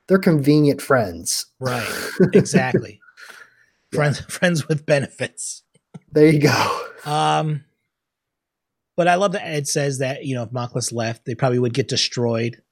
they're 0.08 0.18
convenient 0.18 0.82
friends 0.82 1.46
Right. 1.60 1.86
Exactly. 2.32 3.00
friends 3.92 4.18
friends 4.28 4.66
with 4.66 4.84
benefits. 4.86 5.62
there 6.10 6.26
you 6.26 6.40
go 6.40 6.80
Um 7.06 7.64
but 8.96 9.08
I 9.08 9.14
love 9.16 9.32
that 9.32 9.46
Ed 9.46 9.68
says 9.68 9.98
that, 9.98 10.24
you 10.24 10.34
know, 10.34 10.42
if 10.42 10.50
Moclus 10.50 10.92
left, 10.92 11.24
they 11.24 11.34
probably 11.34 11.58
would 11.58 11.74
get 11.74 11.88
destroyed. 11.88 12.62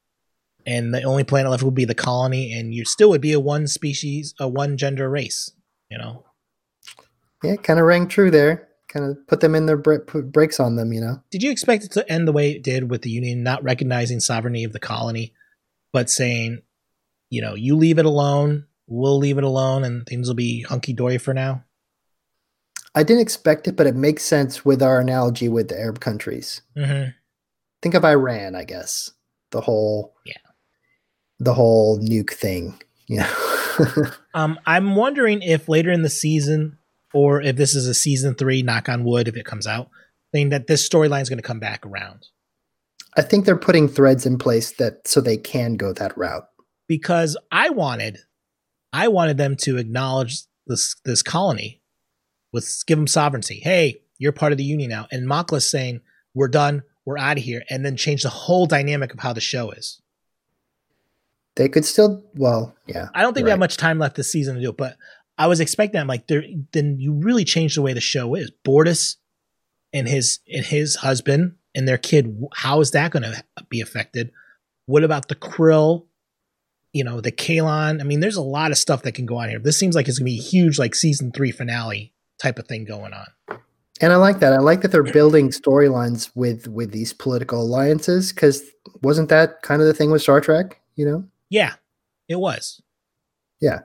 And 0.67 0.93
the 0.93 1.03
only 1.03 1.25
planet 1.25 1.51
left 1.51 1.63
would 1.63 1.75
be 1.75 1.87
the 1.87 1.95
colony, 1.95 2.53
and 2.53 2.75
you 2.75 2.85
still 2.85 3.09
would 3.11 3.23
be 3.23 3.33
a 3.33 3.41
one 3.41 3.67
species, 3.67 4.35
a 4.39 4.47
one 4.47 4.77
gender 4.77 5.09
race, 5.09 5.51
you 5.91 5.99
know? 5.99 6.25
yeah 7.43 7.57
kind 7.57 7.79
of 7.79 7.87
rang 7.87 8.07
true 8.07 8.31
there 8.31 8.69
kind 8.91 9.07
of 9.07 9.27
put 9.27 9.41
them 9.41 9.55
in 9.55 9.67
their 9.67 9.77
bre- 9.77 9.99
put 9.99 10.33
brakes 10.33 10.61
on 10.61 10.77
them. 10.77 10.93
You 10.93 11.01
know. 11.01 11.23
Did 11.31 11.43
you 11.43 11.51
expect 11.51 11.85
it 11.85 11.93
to 11.93 12.13
end 12.13 12.29
the 12.29 12.33
way 12.33 12.51
it 12.51 12.63
did 12.63 12.91
with 12.91 13.03
the 13.03 13.11
Union 13.11 13.43
not 13.43 13.63
recognizing 13.63 14.21
sovereignty 14.21 14.65
of 14.65 14.73
the 14.73 14.81
colony, 14.81 15.33
but 15.93 16.11
saying, 16.11 16.63
you 17.31 17.41
know, 17.41 17.55
you 17.55 17.77
leave 17.77 17.99
it 17.99 18.07
alone, 18.07 18.67
we'll 18.87 19.19
leave 19.19 19.39
it 19.39 19.45
alone, 19.45 19.85
and 19.85 20.05
things 20.07 20.29
will 20.29 20.35
be 20.35 20.63
hunky 20.63 20.93
dory 20.93 21.19
for 21.19 21.33
now? 21.33 21.65
I 22.94 23.03
didn't 23.03 23.22
expect 23.22 23.68
it, 23.68 23.76
but 23.76 23.87
it 23.87 23.94
makes 23.94 24.24
sense 24.24 24.64
with 24.64 24.83
our 24.83 25.00
analogy 25.00 25.48
with 25.48 25.68
the 25.68 25.79
Arab 25.79 26.00
countries. 26.00 26.62
Mm-hmm. 26.76 27.11
Think 27.83 27.94
of 27.94 28.05
Iran, 28.05 28.55
I 28.57 28.64
guess. 28.64 29.11
The 29.53 29.61
whole 29.61 30.14
Yeah. 30.26 30.35
the 31.38 31.55
whole 31.55 31.98
nuke 32.00 32.33
thing. 32.33 32.81
You 33.07 33.18
know. 33.20 33.35
Um, 34.35 34.61
I'm 34.66 34.94
wondering 34.94 35.40
if 35.40 35.66
later 35.68 35.90
in 35.90 36.03
the 36.03 36.11
season, 36.11 36.76
or 37.14 37.40
if 37.40 37.57
this 37.57 37.74
is 37.74 37.87
a 37.87 37.94
season 37.94 38.35
three, 38.35 38.62
knock 38.62 38.90
on 38.90 39.05
wood, 39.05 39.26
if 39.26 39.37
it 39.37 39.46
comes 39.46 39.66
out, 39.66 39.88
saying 40.35 40.50
that 40.50 40.66
this 40.66 40.87
storyline 40.87 41.22
is 41.22 41.31
going 41.31 41.38
to 41.38 41.42
come 41.42 41.61
back 41.61 41.87
around. 41.87 42.26
I 43.16 43.22
think 43.22 43.44
they're 43.46 43.57
putting 43.57 43.88
threads 43.88 44.26
in 44.26 44.37
place 44.38 44.72
that 44.72 45.09
so 45.09 45.20
they 45.22 45.38
can 45.38 45.76
go 45.76 45.92
that 45.94 46.16
route. 46.18 46.44
because 46.88 47.37
I 47.50 47.70
wanted, 47.70 48.18
I 48.92 49.09
wanted 49.09 49.38
them 49.38 49.57
to 49.62 49.79
acknowledge 49.79 50.42
this 50.66 50.94
this 51.07 51.22
colony, 51.22 51.80
with 52.53 52.83
give 52.87 52.99
them 52.99 53.07
sovereignty. 53.07 53.61
Hey, 53.63 54.03
you're 54.19 54.33
part 54.33 54.53
of 54.53 54.59
the 54.59 54.65
union 54.65 54.91
now, 54.91 55.07
and 55.11 55.27
Moclus 55.27 55.71
saying 55.71 56.01
we're 56.35 56.49
done, 56.49 56.83
we're 57.05 57.19
out 57.19 57.39
of 57.39 57.45
here, 57.45 57.63
and 57.71 57.85
then 57.85 57.97
change 57.97 58.23
the 58.23 58.29
whole 58.29 58.67
dynamic 58.67 59.13
of 59.13 59.21
how 59.21 59.33
the 59.33 59.41
show 59.41 59.71
is. 59.71 60.01
They 61.57 61.69
could 61.69 61.85
still 61.85 62.25
well, 62.35 62.75
yeah. 62.87 63.09
I 63.15 63.23
don't 63.23 63.35
think 63.35 63.45
we 63.45 63.51
have 63.51 63.59
much 63.59 63.77
time 63.77 63.99
left 63.99 64.17
this 64.17 64.31
season 64.31 64.55
to 64.55 64.63
do 64.63 64.71
it, 64.71 64.77
but 64.77 64.97
I 65.37 65.47
was 65.47 65.61
expecting 65.61 65.95
that. 65.95 66.03
I'm 66.03 66.07
like, 66.07 66.27
there, 66.27 66.45
then 66.73 66.99
you 66.99 67.15
really 67.15 67.45
change 67.45 67.75
the 67.75 67.83
way 67.83 67.93
the 67.93 68.01
show 68.01 68.35
is. 68.35 68.53
Bortus 68.65 69.17
and 69.93 70.07
his 70.07 70.39
and 70.53 70.65
his 70.65 70.97
husband 70.97 71.57
and 71.75 71.89
their 71.89 71.99
kid. 71.99 72.41
How 72.55 72.81
is 72.81 72.91
that 72.93 73.11
going 73.11 73.23
to 73.23 73.43
be 73.69 73.81
affected? 73.81 74.33
What 74.87 75.03
about 75.03 75.29
the 75.29 75.35
Krill? 75.35 76.07
You 76.93 77.05
know, 77.05 77.21
the 77.21 77.33
Kaylon. 77.33 78.01
I 78.01 78.05
mean, 78.05 78.21
there's 78.21 78.37
a 78.37 78.43
lot 78.43 78.71
of 78.71 78.79
stuff 78.79 79.03
that 79.03 79.13
can 79.13 79.25
go 79.25 79.39
on 79.39 79.49
here. 79.49 79.59
This 79.59 79.79
seems 79.79 79.95
like 79.95 80.09
it's 80.09 80.19
going 80.19 80.27
to 80.27 80.33
be 80.33 80.39
a 80.39 80.43
huge, 80.43 80.79
like 80.79 80.95
season 80.95 81.33
three 81.33 81.53
finale 81.53 82.13
type 82.40 82.59
of 82.59 82.66
thing 82.66 82.85
going 82.85 83.12
on. 83.12 83.26
And 84.03 84.12
I 84.12 84.16
like 84.16 84.40
that. 84.40 84.53
I 84.55 84.59
like 84.59 84.81
that 84.81 84.92
they're 84.92 85.03
building 85.03 85.50
storylines 85.50 86.31
with 86.35 86.66
with 86.68 86.90
these 86.90 87.12
political 87.12 87.61
alliances 87.62 88.33
because 88.33 88.62
wasn't 89.03 89.29
that 89.29 89.61
kind 89.62 89.83
of 89.83 89.87
the 89.87 89.94
thing 89.94 90.11
with 90.11 90.22
Star 90.22 90.40
Trek? 90.40 90.81
You 90.96 91.05
know, 91.07 91.24
Yeah, 91.50 91.74
it 92.29 92.37
was. 92.40 92.81
yeah. 93.61 93.81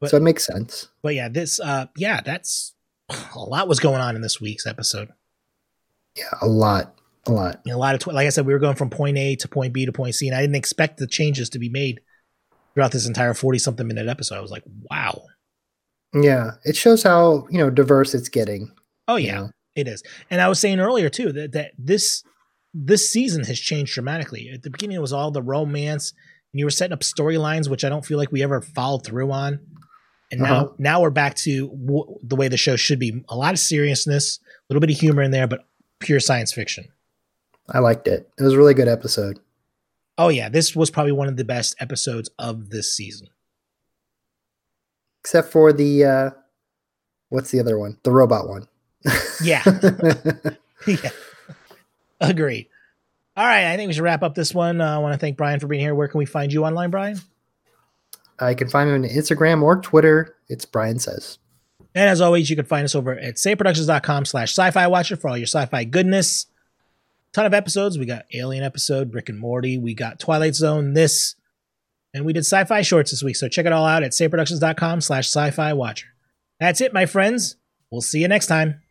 But- 0.00 0.10
so 0.10 0.16
it 0.16 0.22
makes 0.22 0.44
sense. 0.46 0.88
But 1.02 1.14
yeah, 1.14 1.28
this. 1.28 1.60
uh 1.60 1.86
Yeah, 1.96 2.20
that's 2.24 2.74
a 3.34 3.38
lot 3.38 3.68
was 3.68 3.80
going 3.80 4.00
on 4.00 4.16
in 4.16 4.22
this 4.22 4.40
week's 4.40 4.66
episode. 4.66 5.10
Yeah, 6.16 6.32
a 6.40 6.46
lot, 6.46 6.94
a 7.26 7.32
lot. 7.32 7.60
a 7.70 7.76
lot 7.76 7.94
of 7.94 8.00
tw- 8.00 8.14
like 8.14 8.26
I 8.26 8.30
said, 8.30 8.46
we 8.46 8.52
were 8.54 8.58
going 8.58 8.76
from 8.76 8.88
point 8.88 9.18
A 9.18 9.36
to 9.36 9.48
point 9.48 9.74
B 9.74 9.84
to 9.84 9.92
point 9.92 10.14
C, 10.14 10.26
and 10.26 10.34
I 10.36 10.40
didn't 10.40 10.56
expect 10.56 10.96
the 10.98 11.06
changes 11.06 11.50
to 11.50 11.58
be 11.58 11.68
made 11.68 12.00
throughout 12.72 12.92
this 12.92 13.06
entire 13.06 13.34
forty 13.34 13.58
something 13.58 13.86
minute 13.86 14.08
episode. 14.08 14.36
I 14.36 14.40
was 14.40 14.50
like, 14.50 14.64
wow, 14.90 15.22
Yeah, 16.14 16.52
it 16.64 16.76
shows 16.76 17.02
how 17.02 17.46
you 17.50 17.58
know 17.58 17.70
diverse 17.70 18.14
it's 18.14 18.28
getting. 18.28 18.72
oh 19.08 19.16
you 19.16 19.28
yeah, 19.28 19.34
know? 19.36 19.50
it 19.76 19.86
is. 19.88 20.02
And 20.30 20.40
I 20.40 20.48
was 20.48 20.58
saying 20.58 20.80
earlier 20.80 21.08
too 21.08 21.32
that 21.32 21.52
that 21.52 21.72
this 21.78 22.22
this 22.74 23.10
season 23.10 23.44
has 23.44 23.58
changed 23.58 23.94
dramatically. 23.94 24.50
At 24.52 24.62
the 24.62 24.70
beginning, 24.70 24.96
it 24.96 25.00
was 25.00 25.12
all 25.12 25.30
the 25.30 25.42
romance, 25.42 26.12
and 26.52 26.58
you 26.58 26.64
were 26.66 26.70
setting 26.70 26.92
up 26.92 27.00
storylines 27.00 27.68
which 27.68 27.84
I 27.84 27.88
don't 27.88 28.04
feel 28.04 28.18
like 28.18 28.32
we 28.32 28.42
ever 28.42 28.60
followed 28.60 29.04
through 29.04 29.30
on. 29.32 29.60
And 30.32 30.40
now, 30.42 30.54
Uh-huh. 30.54 30.72
now 30.78 31.00
we're 31.00 31.10
back 31.10 31.34
to 31.36 31.68
w- 31.70 32.18
the 32.22 32.36
way 32.36 32.46
the 32.48 32.56
show 32.56 32.76
should 32.76 32.98
be: 33.00 33.24
a 33.28 33.36
lot 33.36 33.52
of 33.52 33.58
seriousness, 33.58 34.38
a 34.48 34.72
little 34.72 34.80
bit 34.80 34.90
of 34.94 35.00
humor 35.00 35.22
in 35.22 35.30
there, 35.32 35.46
but 35.48 35.66
pure 36.00 36.20
science 36.20 36.52
fiction. 36.52 36.86
I 37.68 37.78
liked 37.80 38.08
it. 38.08 38.28
It 38.38 38.42
was 38.42 38.54
a 38.54 38.58
really 38.58 38.74
good 38.74 38.88
episode. 38.88 39.38
Oh 40.18 40.28
yeah, 40.28 40.48
this 40.48 40.74
was 40.76 40.90
probably 40.90 41.12
one 41.12 41.28
of 41.28 41.36
the 41.36 41.44
best 41.44 41.74
episodes 41.80 42.30
of 42.38 42.70
this 42.70 42.92
season. 42.94 43.28
Except 45.20 45.50
for 45.52 45.72
the 45.72 46.04
uh 46.04 46.30
what's 47.28 47.50
the 47.50 47.60
other 47.60 47.78
one 47.78 47.98
the 48.02 48.10
robot 48.10 48.48
one 48.48 48.66
Yeah. 49.42 49.62
yeah. 50.86 51.10
Agreed. 52.20 52.68
All 53.36 53.46
right. 53.46 53.72
I 53.72 53.76
think 53.76 53.88
we 53.88 53.94
should 53.94 54.02
wrap 54.02 54.22
up 54.22 54.34
this 54.34 54.52
one. 54.52 54.80
Uh, 54.80 54.96
I 54.96 54.98
want 54.98 55.14
to 55.14 55.18
thank 55.18 55.36
Bryan 55.38 55.58
for 55.60 55.66
being 55.66 55.80
here. 55.80 55.94
Where 55.94 56.08
can 56.08 56.18
we 56.18 56.26
find 56.26 56.52
you 56.52 56.64
online, 56.64 56.90
Bryan? 56.90 57.18
i 58.42 58.54
can 58.54 58.68
find 58.68 58.88
me 58.88 58.94
on 58.94 59.02
instagram 59.04 59.62
or 59.62 59.78
twitter 59.82 60.34
it's 60.48 60.64
brian 60.64 60.98
says 60.98 61.36
And 61.94 62.08
as 62.08 62.20
always, 62.22 62.48
you 62.48 62.56
can 62.56 62.64
find 62.64 62.84
us 62.86 62.94
over 62.94 63.12
at 63.18 63.34
sayproductions.com 63.34 64.24
slash 64.24 64.52
sci-fi 64.52 64.86
watcher 64.86 65.16
for 65.16 65.28
all 65.28 65.36
your 65.36 65.46
sci-fi 65.46 65.84
goodness. 65.84 66.46
Ton 67.32 67.44
of 67.46 67.52
episodes. 67.52 67.98
We 67.98 68.06
got 68.06 68.24
Alien 68.32 68.62
episode, 68.64 69.12
Rick 69.12 69.28
and 69.28 69.38
Morty. 69.38 69.76
We 69.76 69.92
got 69.92 70.18
Twilight 70.20 70.54
Zone, 70.54 70.94
this, 70.94 71.34
and 72.14 72.24
we 72.24 72.32
did 72.32 72.40
sci-fi 72.40 72.82
shorts 72.82 73.10
this 73.10 73.22
week. 73.22 73.36
So 73.36 73.48
check 73.48 73.66
it 73.66 73.72
all 73.72 73.86
out 73.86 74.02
at 74.02 74.12
sayproductions.com 74.12 75.00
slash 75.00 75.26
sci-fi 75.26 75.72
watcher. 75.72 76.08
That's 76.58 76.80
it, 76.80 76.92
my 76.92 77.06
friends. 77.06 77.56
We'll 77.90 78.02
see 78.02 78.20
you 78.20 78.28
next 78.28 78.46
time. 78.46 78.82